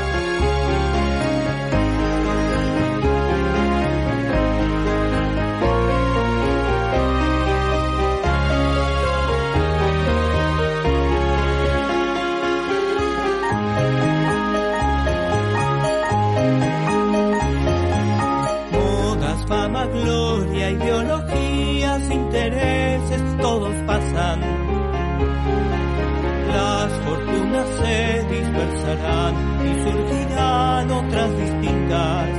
[28.93, 32.29] Y surgirán otras distintas.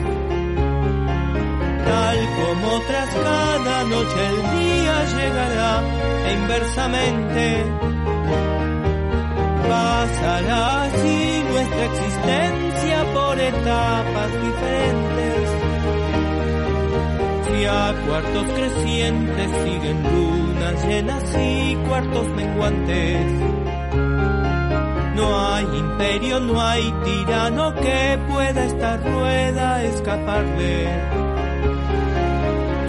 [1.84, 5.82] Tal como tras cada noche el día llegará
[6.28, 7.64] e inversamente
[9.68, 15.50] pasará así nuestra existencia por etapas diferentes.
[17.48, 23.63] Si a cuartos crecientes siguen lunas llenas y cuartos menguantes.
[25.14, 30.88] No hay imperio, no hay tirano que pueda esta rueda escaparle.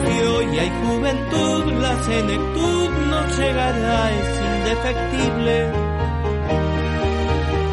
[0.03, 5.71] Si hoy hay juventud, la senectud no llegará, es indefectible.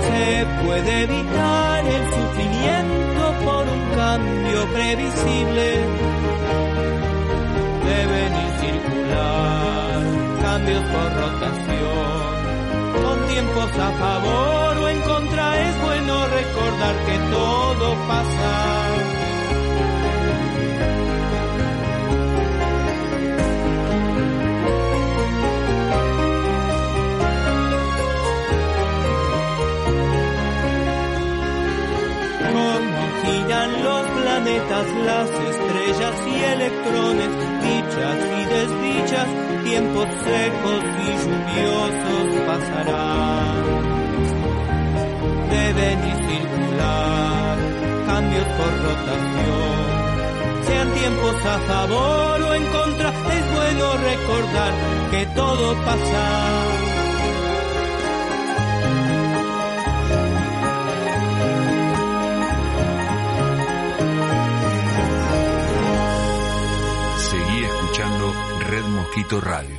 [0.08, 5.68] Se puede evitar el sufrimiento por un cambio previsible.
[7.88, 10.02] Deben ir circular
[10.42, 12.21] cambios por rotación.
[13.32, 19.31] Tiempos a favor o en contra es bueno recordar que todo pasa.
[34.32, 37.28] Planetas, las estrellas y electrones,
[37.62, 39.28] dichas y desdichas,
[39.64, 43.62] tiempos secos y lluviosos pasarán.
[45.50, 47.56] Deben ir circular
[48.06, 49.82] cambios por rotación.
[50.66, 54.72] Sean tiempos a favor o en contra, es bueno recordar
[55.10, 56.71] que todo pasa.
[68.72, 69.76] Red Mosquito Radio.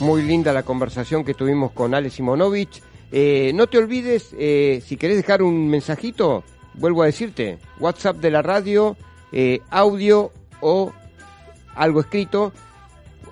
[0.00, 2.82] Muy linda la conversación que tuvimos con Ale Simonovich.
[3.12, 6.42] Eh, no te olvides, eh, si querés dejar un mensajito,
[6.72, 8.96] vuelvo a decirte, WhatsApp de la radio,
[9.30, 10.92] eh, audio o
[11.74, 12.52] algo escrito,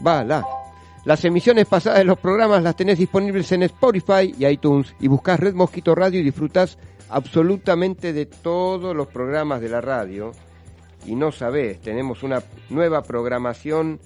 [0.06, 0.44] Va, la.
[1.04, 5.40] Las emisiones pasadas de los programas las tenés disponibles en Spotify y iTunes y buscás
[5.40, 6.78] Red Mosquito Radio y disfrutás
[7.10, 10.32] absolutamente de todos los programas de la radio.
[11.06, 14.00] Y no sabés, tenemos una nueva programación.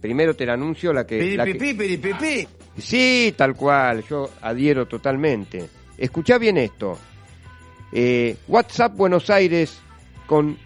[0.00, 1.36] Primero te la anuncio, la que...
[1.36, 2.48] la que- Piripipi, piripipi.
[2.78, 5.68] Sí, tal cual, yo adhiero totalmente.
[5.96, 6.98] Escuchá bien esto.
[7.92, 9.78] Eh, WhatsApp Buenos Aires
[10.26, 10.58] con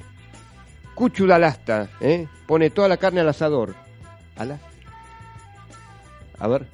[0.94, 2.26] Cuchu Dalasta, ¿eh?
[2.46, 3.74] Pone toda la carne al asador.
[4.36, 4.58] ¿Ala?
[6.38, 6.66] A ver.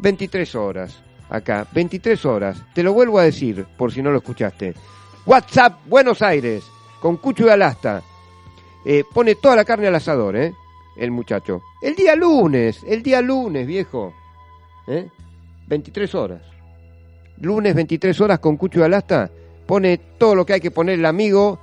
[0.00, 1.02] 23 horas.
[1.30, 2.62] Acá, 23 horas.
[2.74, 4.74] Te lo vuelvo a decir, por si no lo escuchaste.
[5.26, 6.64] WhatsApp Buenos Aires
[7.00, 8.02] con Cuchu Dalasta.
[8.84, 10.54] Eh, pone toda la carne al asador, ¿eh?
[10.96, 11.62] El muchacho.
[11.80, 14.12] El día lunes, el día lunes, viejo.
[14.86, 15.08] ¿Eh?
[15.66, 16.42] 23 horas.
[17.40, 19.30] Lunes 23 horas con Cucho de Alasta.
[19.66, 21.60] Pone todo lo que hay que poner el amigo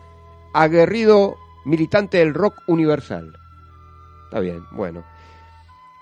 [0.53, 3.36] aguerrido militante del rock universal.
[4.25, 5.03] Está bien, bueno.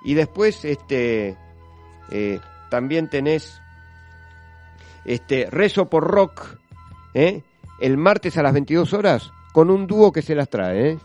[0.03, 1.38] Y después, este,
[2.11, 3.61] eh, también tenés,
[5.05, 6.57] este, Rezo por Rock,
[7.13, 7.41] ¿eh?
[7.80, 10.97] El martes a las 22 horas, con un dúo que se las trae, ¿eh?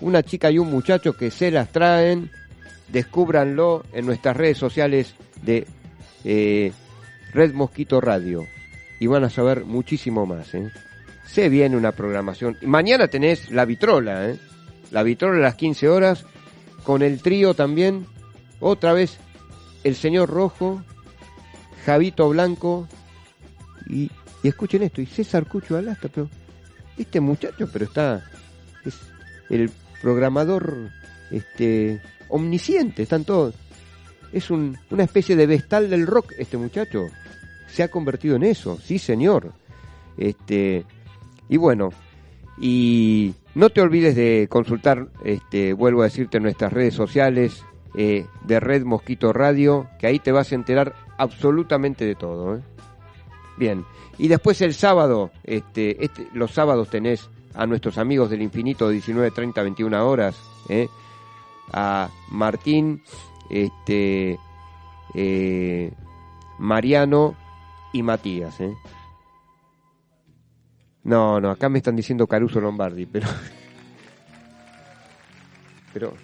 [0.00, 2.30] Una chica y un muchacho que se las traen,
[2.88, 5.66] descúbranlo en nuestras redes sociales de
[6.24, 6.72] eh,
[7.32, 8.46] Red Mosquito Radio.
[9.00, 10.70] Y van a saber muchísimo más, ¿eh?
[11.26, 12.56] Se viene una programación.
[12.62, 14.38] Mañana tenés la vitrola, ¿eh?
[14.90, 16.24] La vitrola a las 15 horas,
[16.84, 18.06] con el trío también,
[18.60, 19.18] otra vez,
[19.84, 20.82] el señor Rojo,
[21.84, 22.88] Javito Blanco,
[23.88, 24.10] y,
[24.48, 26.28] escuchen esto, y César Cucho Alasta, pero
[26.96, 28.24] este muchacho, pero está,
[28.84, 28.98] es
[29.50, 29.70] el
[30.00, 30.90] programador
[31.30, 33.54] este omnisciente, están todos.
[34.32, 37.06] Es un, una especie de vestal del rock este muchacho.
[37.68, 39.52] Se ha convertido en eso, sí señor.
[40.16, 40.84] Este,
[41.48, 41.90] y bueno,
[42.58, 47.64] y no te olvides de consultar, este, vuelvo a decirte, nuestras redes sociales
[47.96, 52.56] eh, de Red Mosquito Radio, que ahí te vas a enterar absolutamente de todo.
[52.56, 52.60] ¿eh?
[53.58, 53.84] Bien,
[54.18, 59.30] y después el sábado, este, este, los sábados tenés a nuestros amigos del infinito 19,
[59.30, 60.36] 30, 21 horas,
[60.68, 60.88] ¿eh?
[61.72, 63.02] a Martín,
[63.50, 64.38] este,
[65.14, 65.92] eh,
[66.58, 67.34] Mariano
[67.92, 68.60] y Matías.
[68.60, 68.74] ¿eh?
[71.04, 73.28] No, no, acá me están diciendo Caruso Lombardi, pero...
[75.92, 76.14] pero...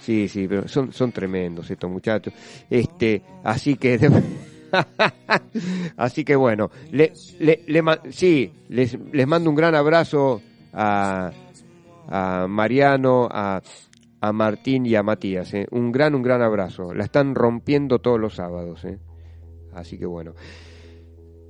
[0.00, 2.32] Sí, sí, pero son, son tremendos estos muchachos.
[2.70, 3.98] Este, así que...
[5.96, 7.12] así que bueno, le,
[8.10, 11.30] sí, les, les mando un gran abrazo a,
[12.08, 13.62] a Mariano, a,
[14.20, 15.52] a Martín y a Matías.
[15.54, 15.66] ¿eh?
[15.70, 16.94] Un gran, un gran abrazo.
[16.94, 18.84] La están rompiendo todos los sábados.
[18.84, 18.98] ¿eh?
[19.72, 20.34] Así que bueno.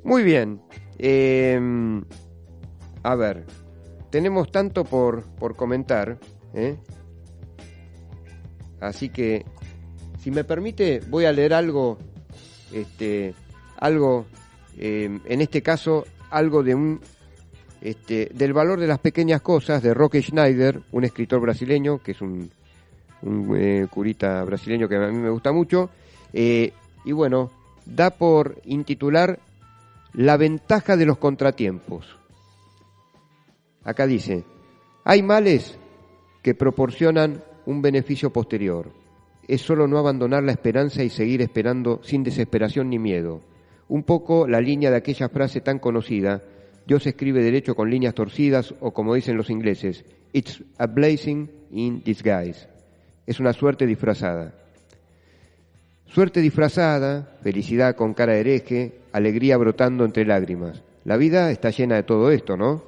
[0.05, 0.61] Muy bien.
[0.99, 1.61] Eh,
[3.03, 3.45] a ver.
[4.11, 6.19] tenemos tanto por, por comentar,
[6.55, 6.77] ¿eh?
[8.81, 9.45] así que,
[10.19, 11.99] si me permite, voy a leer algo,
[12.73, 13.35] este,
[13.79, 14.27] algo,
[14.79, 17.01] eh, en este caso, algo de un,
[17.81, 22.21] este, del valor de las pequeñas cosas de Roque Schneider, un escritor brasileño, que es
[22.21, 22.51] un,
[23.23, 25.91] un eh, curita brasileño que a mí me gusta mucho,
[26.33, 26.73] eh,
[27.05, 27.51] y bueno,
[27.85, 29.39] da por intitular
[30.13, 32.17] La ventaja de los contratiempos.
[33.85, 34.45] Acá dice,
[35.05, 35.79] hay males
[36.43, 38.91] que proporcionan un beneficio posterior.
[39.47, 43.43] Es solo no abandonar la esperanza y seguir esperando sin desesperación ni miedo.
[43.89, 46.43] Un poco la línea de aquella frase tan conocida,
[46.87, 52.03] Dios escribe derecho con líneas torcidas o como dicen los ingleses, It's a blessing in
[52.05, 52.69] disguise.
[53.27, 54.55] Es una suerte disfrazada.
[56.07, 60.83] Suerte disfrazada, felicidad con cara de hereje, alegría brotando entre lágrimas.
[61.05, 62.83] La vida está llena de todo esto, ¿no?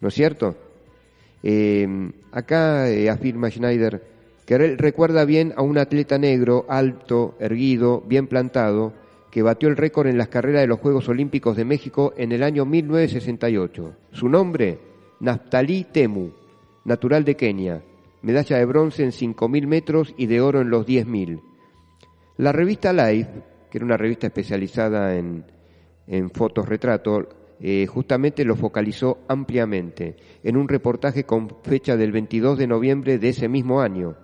[0.00, 0.56] ¿no es cierto?
[1.42, 1.86] Eh,
[2.32, 4.02] acá eh, afirma Schneider
[4.48, 8.94] que recuerda bien a un atleta negro, alto, erguido, bien plantado,
[9.30, 12.42] que batió el récord en las carreras de los Juegos Olímpicos de México en el
[12.42, 13.94] año 1968.
[14.10, 14.78] Su nombre,
[15.20, 16.30] Naftali Temu,
[16.86, 17.82] natural de Kenia,
[18.22, 21.42] medalla de bronce en 5.000 metros y de oro en los 10.000.
[22.38, 23.30] La revista Life,
[23.70, 25.44] que era una revista especializada en,
[26.06, 27.26] en fotos retratos,
[27.60, 33.28] eh, justamente lo focalizó ampliamente en un reportaje con fecha del 22 de noviembre de
[33.28, 34.16] ese mismo año.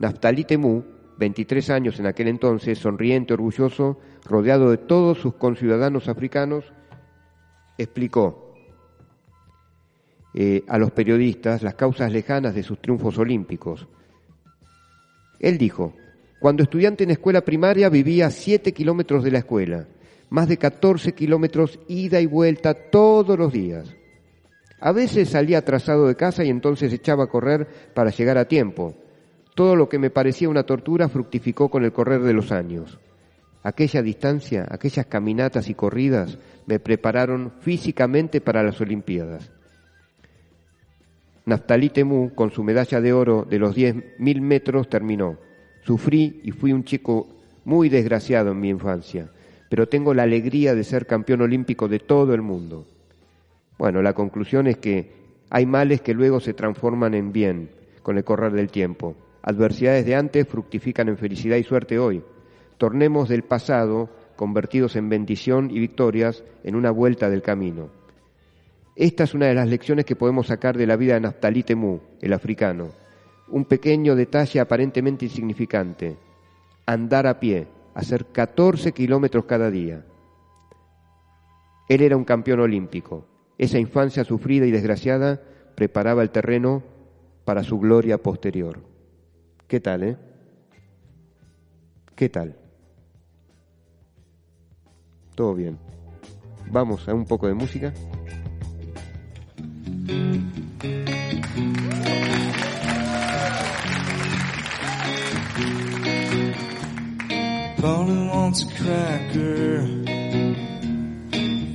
[0.00, 0.82] Naftali Temu,
[1.18, 6.72] 23 años en aquel entonces, sonriente, orgulloso, rodeado de todos sus conciudadanos africanos,
[7.78, 8.52] explicó
[10.34, 13.86] eh, a los periodistas las causas lejanas de sus triunfos olímpicos.
[15.38, 15.94] Él dijo,
[16.40, 19.86] cuando estudiante en escuela primaria vivía a siete kilómetros de la escuela
[20.30, 23.94] más de 14 kilómetros ida y vuelta todos los días.
[24.80, 28.94] A veces salía atrasado de casa y entonces echaba a correr para llegar a tiempo.
[29.60, 32.98] Todo lo que me parecía una tortura fructificó con el correr de los años.
[33.62, 39.50] Aquella distancia, aquellas caminatas y corridas me prepararon físicamente para las Olimpiadas.
[41.44, 45.36] Naftali Temu, con su medalla de oro de los 10.000 metros, terminó.
[45.82, 47.28] Sufrí y fui un chico
[47.66, 49.28] muy desgraciado en mi infancia
[49.68, 52.86] pero tengo la alegría de ser campeón olímpico de todo el mundo.
[53.76, 55.12] Bueno, la conclusión es que
[55.50, 57.68] hay males que luego se transforman en bien
[58.02, 59.14] con el correr del tiempo.
[59.42, 62.22] Adversidades de antes fructifican en felicidad y suerte hoy.
[62.76, 67.90] Tornemos del pasado, convertidos en bendición y victorias, en una vuelta del camino.
[68.96, 72.00] Esta es una de las lecciones que podemos sacar de la vida de Naftali Temu,
[72.20, 72.88] el africano.
[73.48, 76.16] Un pequeño detalle aparentemente insignificante.
[76.84, 80.04] Andar a pie, hacer 14 kilómetros cada día.
[81.88, 83.26] Él era un campeón olímpico.
[83.58, 85.40] Esa infancia sufrida y desgraciada
[85.74, 86.82] preparaba el terreno
[87.44, 88.89] para su gloria posterior.
[89.70, 90.16] ¿Qué tal, eh?
[92.16, 92.56] ¿Qué tal?
[95.36, 95.78] Todo bien.
[96.72, 97.94] Vamos a un poco de música.
[107.80, 109.86] Polly wants a cracker.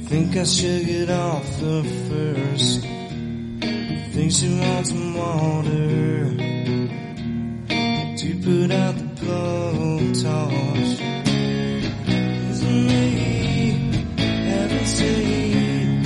[0.09, 2.81] Think I should get off the first.
[4.11, 5.95] Think she wants some water
[8.45, 10.91] put out the blowtorch.
[12.51, 14.03] Isn't me
[14.51, 16.03] haven't seen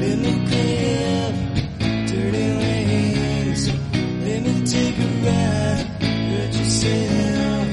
[0.00, 1.34] let me clip
[2.08, 3.62] dirty wings.
[4.26, 5.86] Let me take a ride.
[6.30, 7.68] Hurt yourself.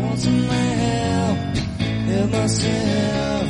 [0.00, 1.38] Want some help?
[2.08, 3.46] Help myself.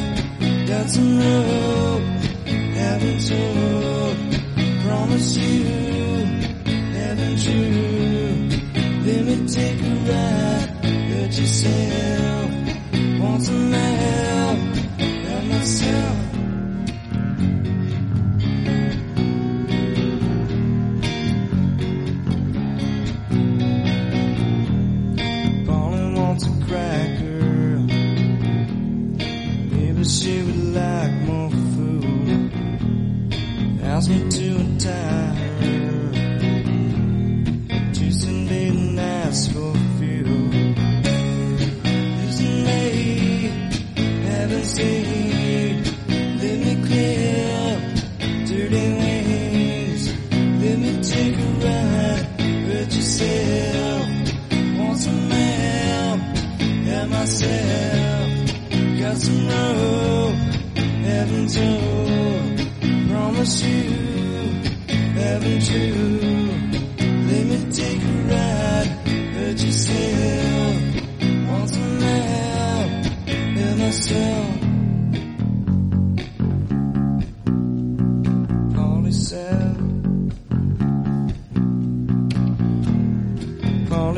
[0.70, 2.02] Got some rope.
[2.80, 4.16] Haven't told.
[4.84, 5.64] Promise you.
[6.98, 8.03] Haven't you?
[9.54, 10.68] Take a ride.
[11.10, 12.50] Hurt yourself.
[13.20, 14.58] Want some help?
[14.98, 16.23] Help myself.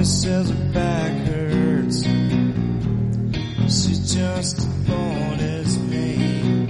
[0.06, 2.04] Says her back hurts.
[3.64, 6.68] She's just bored as me.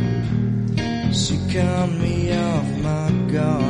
[1.13, 3.66] She cut me off my guard.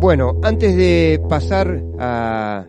[0.00, 2.64] Bueno, antes de pasar a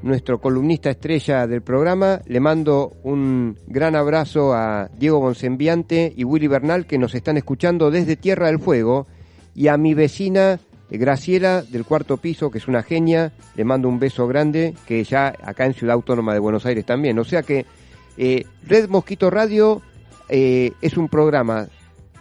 [0.00, 6.46] nuestro columnista estrella del programa, le mando un gran abrazo a Diego Bonsembiante y Willy
[6.46, 9.06] Bernal que nos están escuchando desde Tierra del Fuego
[9.54, 10.58] y a mi vecina
[10.90, 15.04] eh, Graciela del cuarto piso, que es una genia, le mando un beso grande, que
[15.04, 17.18] ya acá en Ciudad Autónoma de Buenos Aires también.
[17.18, 17.66] O sea que
[18.16, 19.82] eh, Red Mosquito Radio
[20.30, 21.68] eh, es un programa,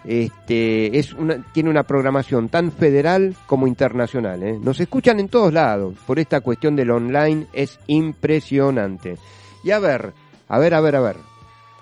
[0.06, 4.42] este, es una, tiene una programación tan federal como internacional.
[4.44, 4.60] ¿eh?
[4.62, 9.18] Nos escuchan en todos lados, por esta cuestión del online es impresionante.
[9.64, 10.14] Y a ver,
[10.48, 11.18] a ver, a ver, a ver,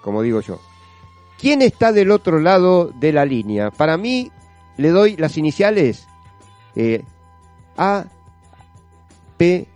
[0.01, 0.59] como digo yo.
[1.39, 3.69] ¿Quién está del otro lado de la línea?
[3.69, 4.31] Para mí,
[4.77, 6.07] le doy las iniciales
[6.75, 7.03] eh,
[7.77, 8.05] A,
[9.37, 9.67] P,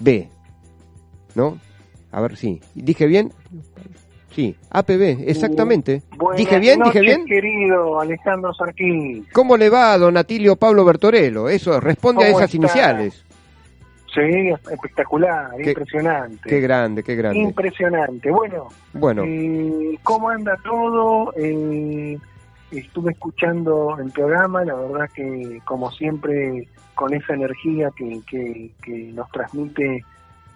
[0.00, 0.28] B.
[1.36, 1.58] ¿No?
[2.10, 2.60] A ver, sí.
[2.74, 3.32] ¿Dije bien?
[4.30, 6.02] Sí, APB, exactamente.
[6.16, 6.80] Buenas ¿Dije bien?
[6.82, 7.24] ¿Dije bien?
[7.26, 9.26] querido Alejandro Sarquín.
[9.32, 11.48] ¿Cómo le va a don Atilio Pablo Bertorello?
[11.48, 12.56] Eso, responde a ¿Cómo esas está?
[12.56, 13.24] iniciales.
[14.14, 16.48] Sí, espectacular, Qué- impresionante.
[16.48, 17.38] Qué grande, qué grande.
[17.40, 18.30] Impresionante.
[18.30, 21.32] Bueno, Bueno, eh, ¿cómo anda todo?
[21.36, 22.18] Eh,
[22.72, 29.12] estuve escuchando el programa, la verdad que como siempre con esa energía que, que, que
[29.12, 30.04] nos transmite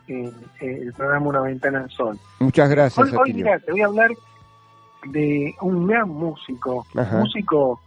[0.09, 0.31] eh,
[0.61, 2.19] eh, el programa Una Ventana al Sol.
[2.41, 4.11] muchas gracias, Hoy, hoy, mira, te voy a hablar
[5.07, 7.19] de un gran músico, Ajá.
[7.19, 7.81] músico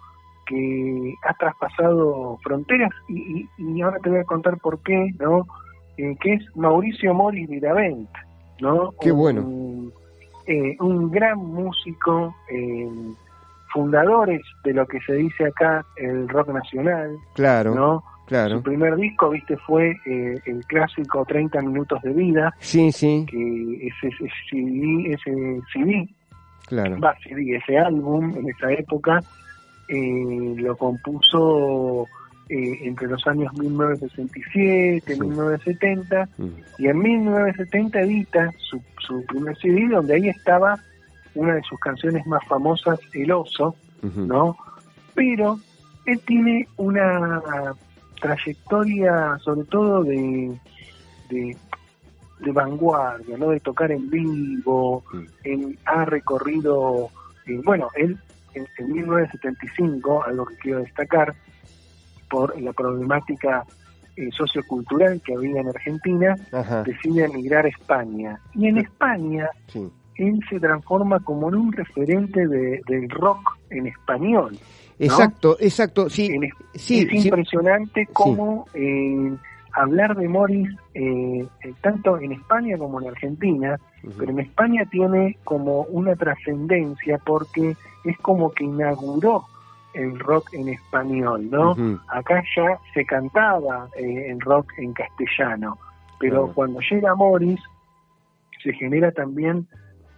[0.46, 5.46] que ha traspasado fronteras y, y- y ahora te voy a contar por qué, ¿no?
[5.98, 8.08] Eh, que es Mauricio Moris Viravent,
[8.62, 8.94] ¿no?
[9.02, 9.92] Qué Un- bueno.
[10.46, 12.88] eh, un gran músico, eh,
[13.74, 18.04] fundadores de lo que se dice acá el rock nacional, Claro, ¿no?
[18.28, 18.58] Claro.
[18.58, 23.88] Su primer disco, viste, fue eh, el clásico 30 minutos de vida, Sí, sí, que
[23.88, 26.08] ese, ese CD, ese CD
[26.68, 27.00] claro.
[27.00, 29.20] va, CD, ese álbum en esa época
[29.90, 32.06] eh, lo compuso
[32.50, 35.20] eh, entre los años 1967 y Sí.
[35.22, 36.46] 1970 Mm.
[36.78, 40.78] y en 1970 edita su, su primer CD donde ahí estaba
[41.36, 43.76] una de sus canciones más famosas, El Oso.
[44.16, 44.56] ¿no?
[45.16, 45.60] Pero
[46.06, 47.42] él tiene una
[48.20, 50.58] trayectoria sobre todo de,
[51.30, 51.58] de,
[52.40, 53.50] de vanguardia, ¿no?
[53.50, 55.24] De tocar en vivo, Mm.
[55.44, 57.10] él ha recorrido,
[57.46, 58.18] eh, bueno, él
[58.54, 61.36] en, en 1975, algo que quiero destacar,
[62.30, 63.64] por la problemática
[64.18, 68.40] eh, sociocultural que había en Argentina, Ajá, decide emigrar a España.
[68.54, 69.88] Y en España sí.
[70.16, 74.58] él se transforma como en un referente de- del rock en español.
[75.00, 76.28] Exacto, exacto, sí,
[76.74, 79.36] es- sí, es sí, impresionante cómo eh,
[79.74, 83.80] hablar de Morris, eh, eh, tanto en España como en Argentina,
[84.18, 87.76] pero en España tiene como una trascendencia porque
[88.06, 89.44] es como que inauguró
[89.94, 91.76] el rock en español, ¿no?
[92.10, 95.78] Acá ya se cantaba eh, el rock en castellano,
[96.20, 97.60] pero cuando llega Morris
[98.64, 99.68] se genera también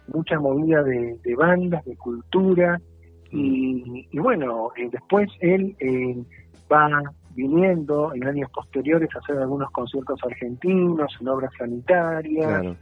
[0.08, 2.80] mucha movida de, de bandas, de cultura,
[3.32, 6.16] y, y bueno, eh, después él eh,
[6.72, 7.02] va
[7.34, 12.76] viniendo en años posteriores a hacer algunos conciertos argentinos, en obras sanitarias, claro.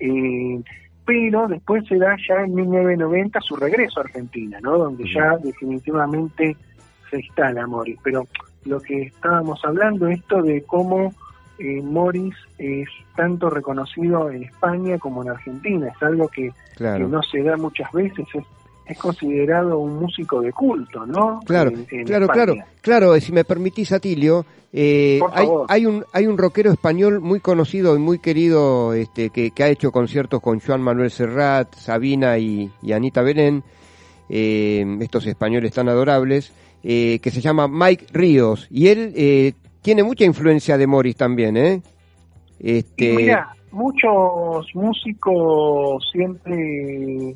[0.00, 0.60] eh,
[1.04, 4.76] pero después se da ya en 1990 su regreso a Argentina, ¿no?
[4.76, 5.12] Donde Ujú.
[5.14, 6.56] ya definitivamente
[7.10, 7.98] se instala Morris.
[8.02, 8.26] Pero
[8.64, 11.12] lo que estábamos hablando, esto de cómo
[11.58, 15.88] eh, Morris es tanto reconocido en España como en Argentina.
[15.88, 17.06] Es algo que, Claro.
[17.06, 18.26] que no se da muchas veces.
[18.34, 18.44] Es,
[18.86, 21.40] es considerado un músico de culto, ¿no?
[21.44, 22.44] Claro, En- en claro, España.
[22.44, 23.20] claro, claro.
[23.20, 27.98] Si me permitís, Atilio, eh, hay, hay un hay un rockero español muy conocido y
[27.98, 32.92] muy querido, este, que, que ha hecho conciertos con Joan Manuel Serrat, Sabina y, y
[32.92, 33.62] Anita Belén,
[34.28, 36.52] eh, estos españoles tan adorables,
[36.84, 41.56] eh, que se llama Mike Ríos y él eh, tiene mucha influencia de Morris también,
[41.56, 41.82] ¿eh?
[42.60, 47.34] Este, Y mira, muchos músicos siempre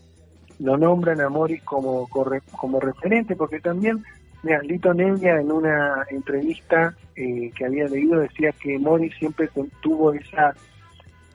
[0.60, 4.04] lo nombran a Morris como, como referente, porque también,
[4.42, 9.68] mira, Lito Nevia en una entrevista eh, que había leído decía que Morris siempre tu-
[9.80, 10.54] tuvo esa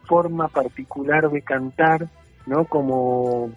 [0.06, 2.08] forma particular de cantar,
[2.46, 2.66] ¿no?
[2.66, 3.52] Como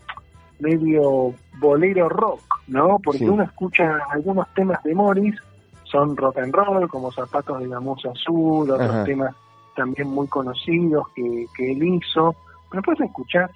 [0.58, 2.98] medio bolero rock, ¿no?
[2.98, 3.28] Porque Sí.
[3.28, 5.36] uno escucha algunos temas de Morris,
[5.84, 9.04] son rock and roll, como Zapatos de la Musa Azul, otros Ajá.
[9.04, 9.34] temas
[9.76, 12.34] también muy conocidos que, que él hizo,
[12.70, 13.50] pero después escuchar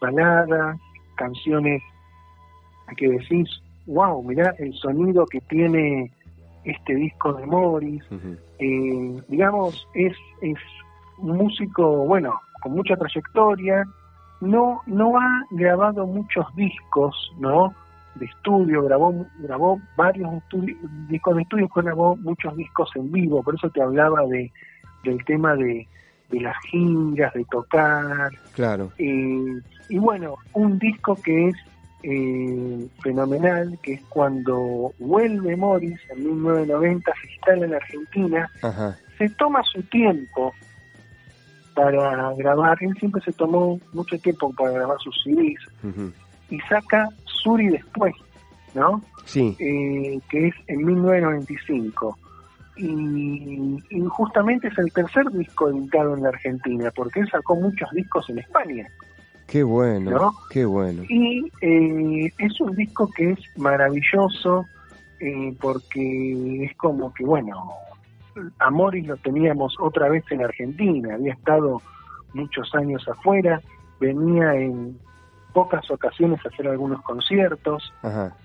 [0.00, 0.78] baladas,
[1.16, 1.82] canciones
[2.96, 3.48] que decís,
[3.86, 6.10] wow, mirá el sonido que tiene
[6.64, 8.02] este disco de Morris,
[8.58, 10.58] eh, digamos, es, es
[11.18, 13.84] un músico, bueno, con mucha trayectoria,
[14.40, 17.74] no, no ha grabado muchos discos, ¿no?
[18.16, 20.30] De estudio, grabó, grabó varios
[21.08, 24.52] discos de estudio, grabó muchos discos en vivo, por eso te hablaba de,
[25.04, 25.88] del tema de,
[26.32, 31.54] de las giras, de tocar, claro, eh, y bueno, un disco que es
[32.02, 39.28] eh, fenomenal, que es cuando vuelve Morris en 1990, se instala en Argentina, ajá, se
[39.30, 40.52] toma su tiempo
[41.74, 45.60] para grabar, él siempre se tomó mucho tiempo para grabar sus CDs
[46.50, 48.14] y saca Suri después,
[48.74, 49.02] ¿no?
[49.24, 52.18] sí, Eh, que es en 1995.
[52.82, 57.88] Y, y justamente es el tercer disco editado en la Argentina, porque él sacó muchos
[57.92, 58.88] discos en España.
[59.46, 60.32] qué bueno, ¿No?
[60.50, 64.66] qué bueno, Y eh, es un disco que es maravilloso
[65.20, 67.70] eh, porque es como que, bueno,
[68.58, 71.80] a Morris lo teníamos otra vez en Argentina, había estado
[72.34, 73.60] muchos años afuera,
[74.00, 74.98] venía en
[75.52, 77.92] pocas ocasiones a hacer algunos conciertos,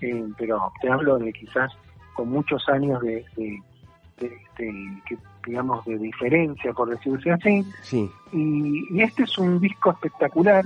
[0.02, 1.72] eh, pero te hablo de quizás
[2.14, 3.62] con muchos años de, de-
[4.20, 9.60] de- de- que, digamos, de diferencia, por decirse así, sí, y, y este es un
[9.60, 10.66] disco espectacular.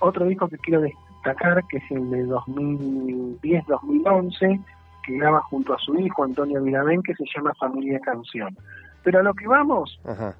[0.00, 4.64] Otro disco que quiero destacar, que es el de 2010-2011,
[5.06, 8.56] que graba junto a su hijo Antonio Viravén, que se llama Familia Canción.
[9.02, 10.34] Pero a lo que vamos, ajá,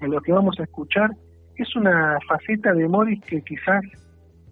[0.00, 1.10] a lo que vamos a escuchar,
[1.56, 3.82] es una faceta de Morris que quizás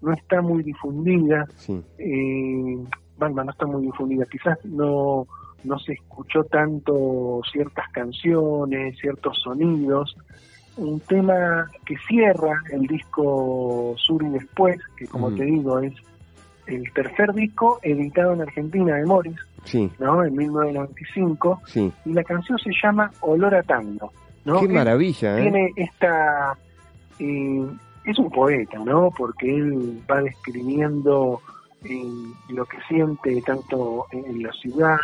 [0.01, 2.79] no está muy difundida, sí, eh,
[3.19, 5.27] bueno, no está muy difundida, quizás no,
[5.65, 10.17] no se escuchó tanto ciertas canciones, ciertos sonidos.
[10.77, 15.37] Un tema que cierra el disco Sur y Después, que como Mm.
[15.37, 15.93] te digo es
[16.67, 20.23] el tercer disco editado en Argentina de Morris, sí, ¿no?
[20.25, 24.13] En 1995, sí, y la canción se llama Olor a Tango,
[24.45, 24.61] ¿no?
[24.61, 25.43] qué Él maravilla, ¿eh?
[25.43, 26.57] tiene esta
[27.19, 27.67] eh,
[28.05, 31.41] es un poeta no porque él va describiendo
[31.85, 32.03] eh,
[32.51, 34.99] lo que siente tanto en la ciudad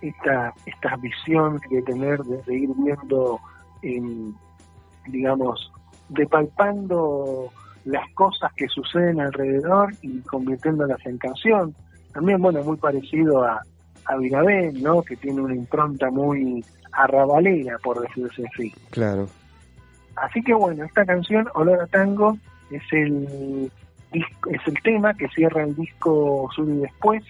[0.00, 3.40] esta esta visión que tener de, de ir viendo
[3.82, 4.34] en,
[5.06, 5.72] digamos
[6.08, 7.50] depalpando
[7.84, 11.74] las cosas que suceden alrededor y convirtiéndolas en canción
[12.12, 13.62] también bueno muy parecido a
[14.06, 15.02] a Virabén, ¿no?
[15.02, 18.72] Que tiene una impronta muy arrabalera, por decirse así.
[18.90, 19.28] Claro,
[20.16, 22.36] Así que bueno, esta canción, Olor a Tango,
[22.70, 23.70] es el,
[24.12, 27.24] es el tema que cierra el disco Sur y Después.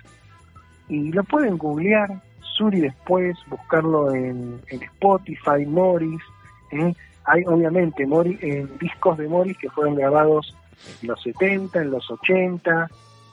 [0.93, 2.23] Y lo pueden googlear,
[2.55, 6.21] Sur y Después, buscarlo en, en Spotify, Morris.
[6.71, 6.93] ¿eh?
[7.25, 10.55] Hay obviamente eh, discos de Morris que fueron grabados
[11.01, 12.91] en los 70, en los 80,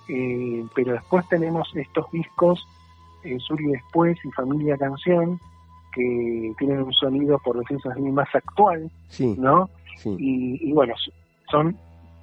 [0.07, 2.65] eh, pero después tenemos estos discos,
[3.25, 5.37] eh, Sur y Después y Familia Canción,
[5.93, 9.69] que tienen un sonido, por decirlo así, más actual, sí, ¿no?
[9.97, 10.15] sí.
[10.17, 10.93] Y, y bueno,
[11.51, 11.77] son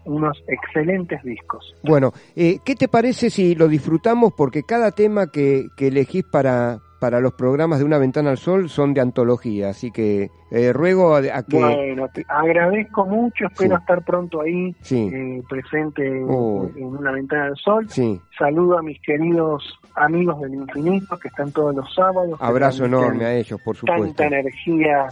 [0.07, 1.75] unos excelentes discos.
[1.83, 4.33] Bueno, eh, ¿qué te parece si lo disfrutamos?
[4.37, 8.69] Porque cada tema que, que elegís para, para los programas de Una Ventana al Sol
[8.69, 11.59] son de antología, así que eh, ruego a, a que...
[11.59, 13.81] Bueno, te agradezco mucho, espero Sí.
[13.83, 15.11] estar pronto ahí Sí.
[15.13, 17.87] eh, presente en, una ventana del sol.
[17.91, 22.39] Sí, Saludo a mis queridos amigos del infinito que están todos los sábados.
[22.41, 24.05] abrazo enorme a ellos, por supuesto.
[24.15, 25.07] Tanta energía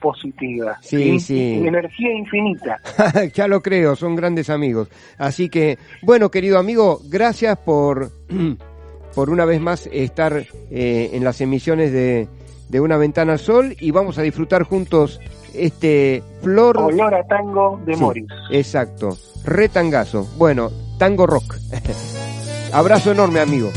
[0.00, 0.76] positiva.
[0.82, 1.60] Sí, sí.
[1.62, 2.78] Y energía infinita.
[3.34, 4.88] ya lo creo, son grandes amigos.
[5.18, 8.10] Así que, bueno, querido amigo, gracias por,
[9.14, 12.28] por una vez más estar eh, en las emisiones de,
[12.68, 15.20] de Una Ventana al Sol y vamos a disfrutar juntos
[15.54, 16.78] este flor.
[16.78, 18.26] Olor a tango de Sí, Morris.
[18.50, 20.26] Exacto, retangazo.
[20.36, 21.56] Bueno, tango rock.
[22.72, 23.70] Abrazo enorme, amigo.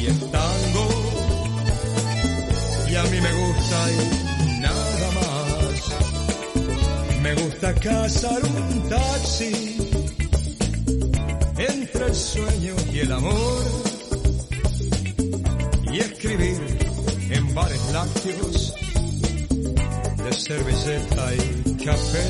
[0.00, 0.88] Y el tango
[2.88, 5.84] y a mí me gusta y nada más.
[7.22, 9.76] Me gusta cazar un taxi
[11.58, 13.64] entre el sueño y el amor
[15.92, 16.60] y escribir
[17.30, 18.74] en bares lácteos
[20.24, 22.24] de servilleta y café.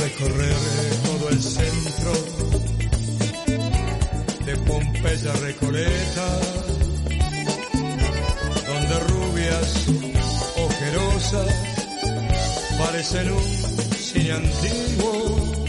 [0.00, 0.56] Recorrer
[1.04, 2.47] todo el centro
[4.78, 6.38] Pompeya Recoleta
[8.68, 9.86] donde rubias
[10.56, 11.52] ojerosas
[12.78, 15.67] parecen un cine antiguo.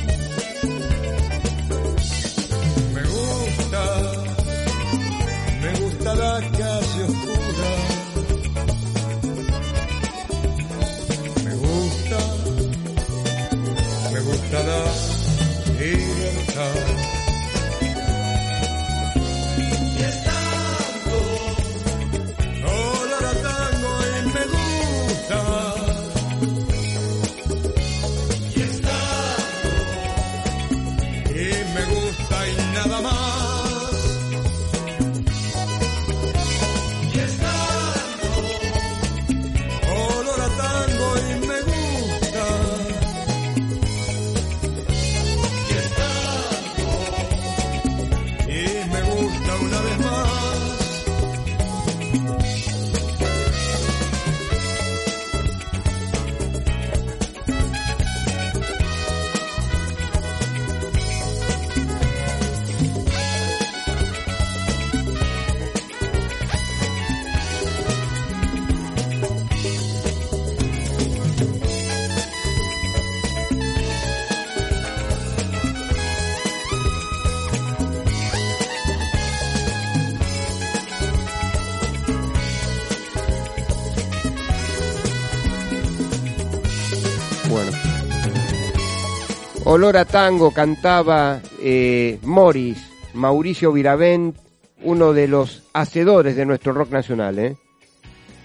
[89.71, 94.35] Olor a tango cantaba eh, Morris, Mauricio Viravent,
[94.81, 97.55] uno de los hacedores de nuestro rock nacional, ¿eh?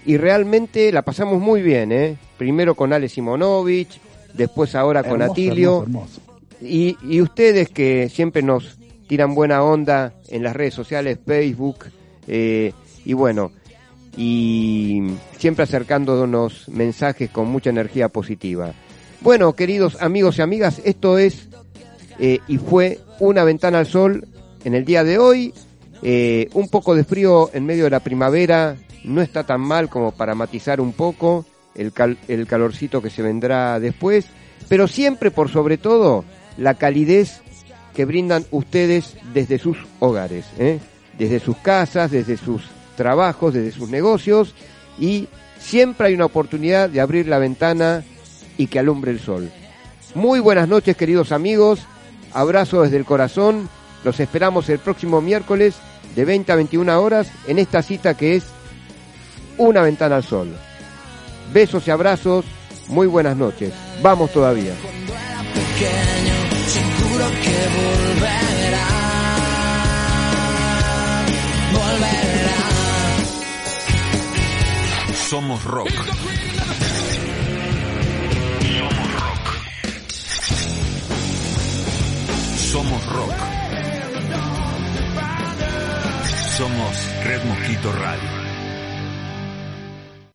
[0.05, 2.15] Y realmente la pasamos muy bien, ¿eh?
[2.37, 3.99] Primero con Ale Simonovich,
[4.35, 5.81] después ahora con Hermoso, Atilio.
[5.81, 6.61] hermoso, hermoso.
[6.61, 11.85] Y, y ustedes que siempre nos tiran buena onda en las redes sociales, Facebook,
[12.27, 12.71] eh,
[13.03, 13.51] y bueno,
[14.15, 15.01] y
[15.39, 18.75] siempre acercándonos mensajes con mucha energía positiva.
[19.25, 21.47] Bueno, queridos amigos y amigas, esto es
[22.19, 24.27] eh, y fue una ventana al sol
[24.63, 25.51] en el día de hoy.
[26.03, 30.11] Eh, un poco de frío en medio de la primavera no está tan mal como
[30.11, 34.27] para matizar un poco el, cal- el calorcito que se vendrá después,
[34.69, 36.23] pero siempre por sobre todo
[36.59, 37.41] la calidez
[37.95, 40.79] que brindan ustedes desde sus hogares, ¿eh?
[41.17, 42.61] desde sus casas, desde sus
[42.95, 44.53] trabajos, desde sus negocios
[44.99, 48.03] y siempre hay una oportunidad de abrir la ventana
[48.57, 49.51] y que alumbre el sol.
[50.13, 51.81] Muy buenas noches, queridos amigos.
[52.33, 53.69] Abrazo desde el corazón.
[54.03, 55.75] Los esperamos el próximo miércoles
[56.15, 58.45] de 20 a 21 horas en esta cita que es
[59.57, 60.55] Una ventana al sol.
[61.53, 62.45] Besos y abrazos.
[62.87, 63.73] Muy buenas noches.
[64.01, 64.73] Vamos todavía.
[75.29, 75.89] Somos rock.
[82.75, 83.33] Somos rock.
[86.57, 88.44] Somos Red Mosquito Radio.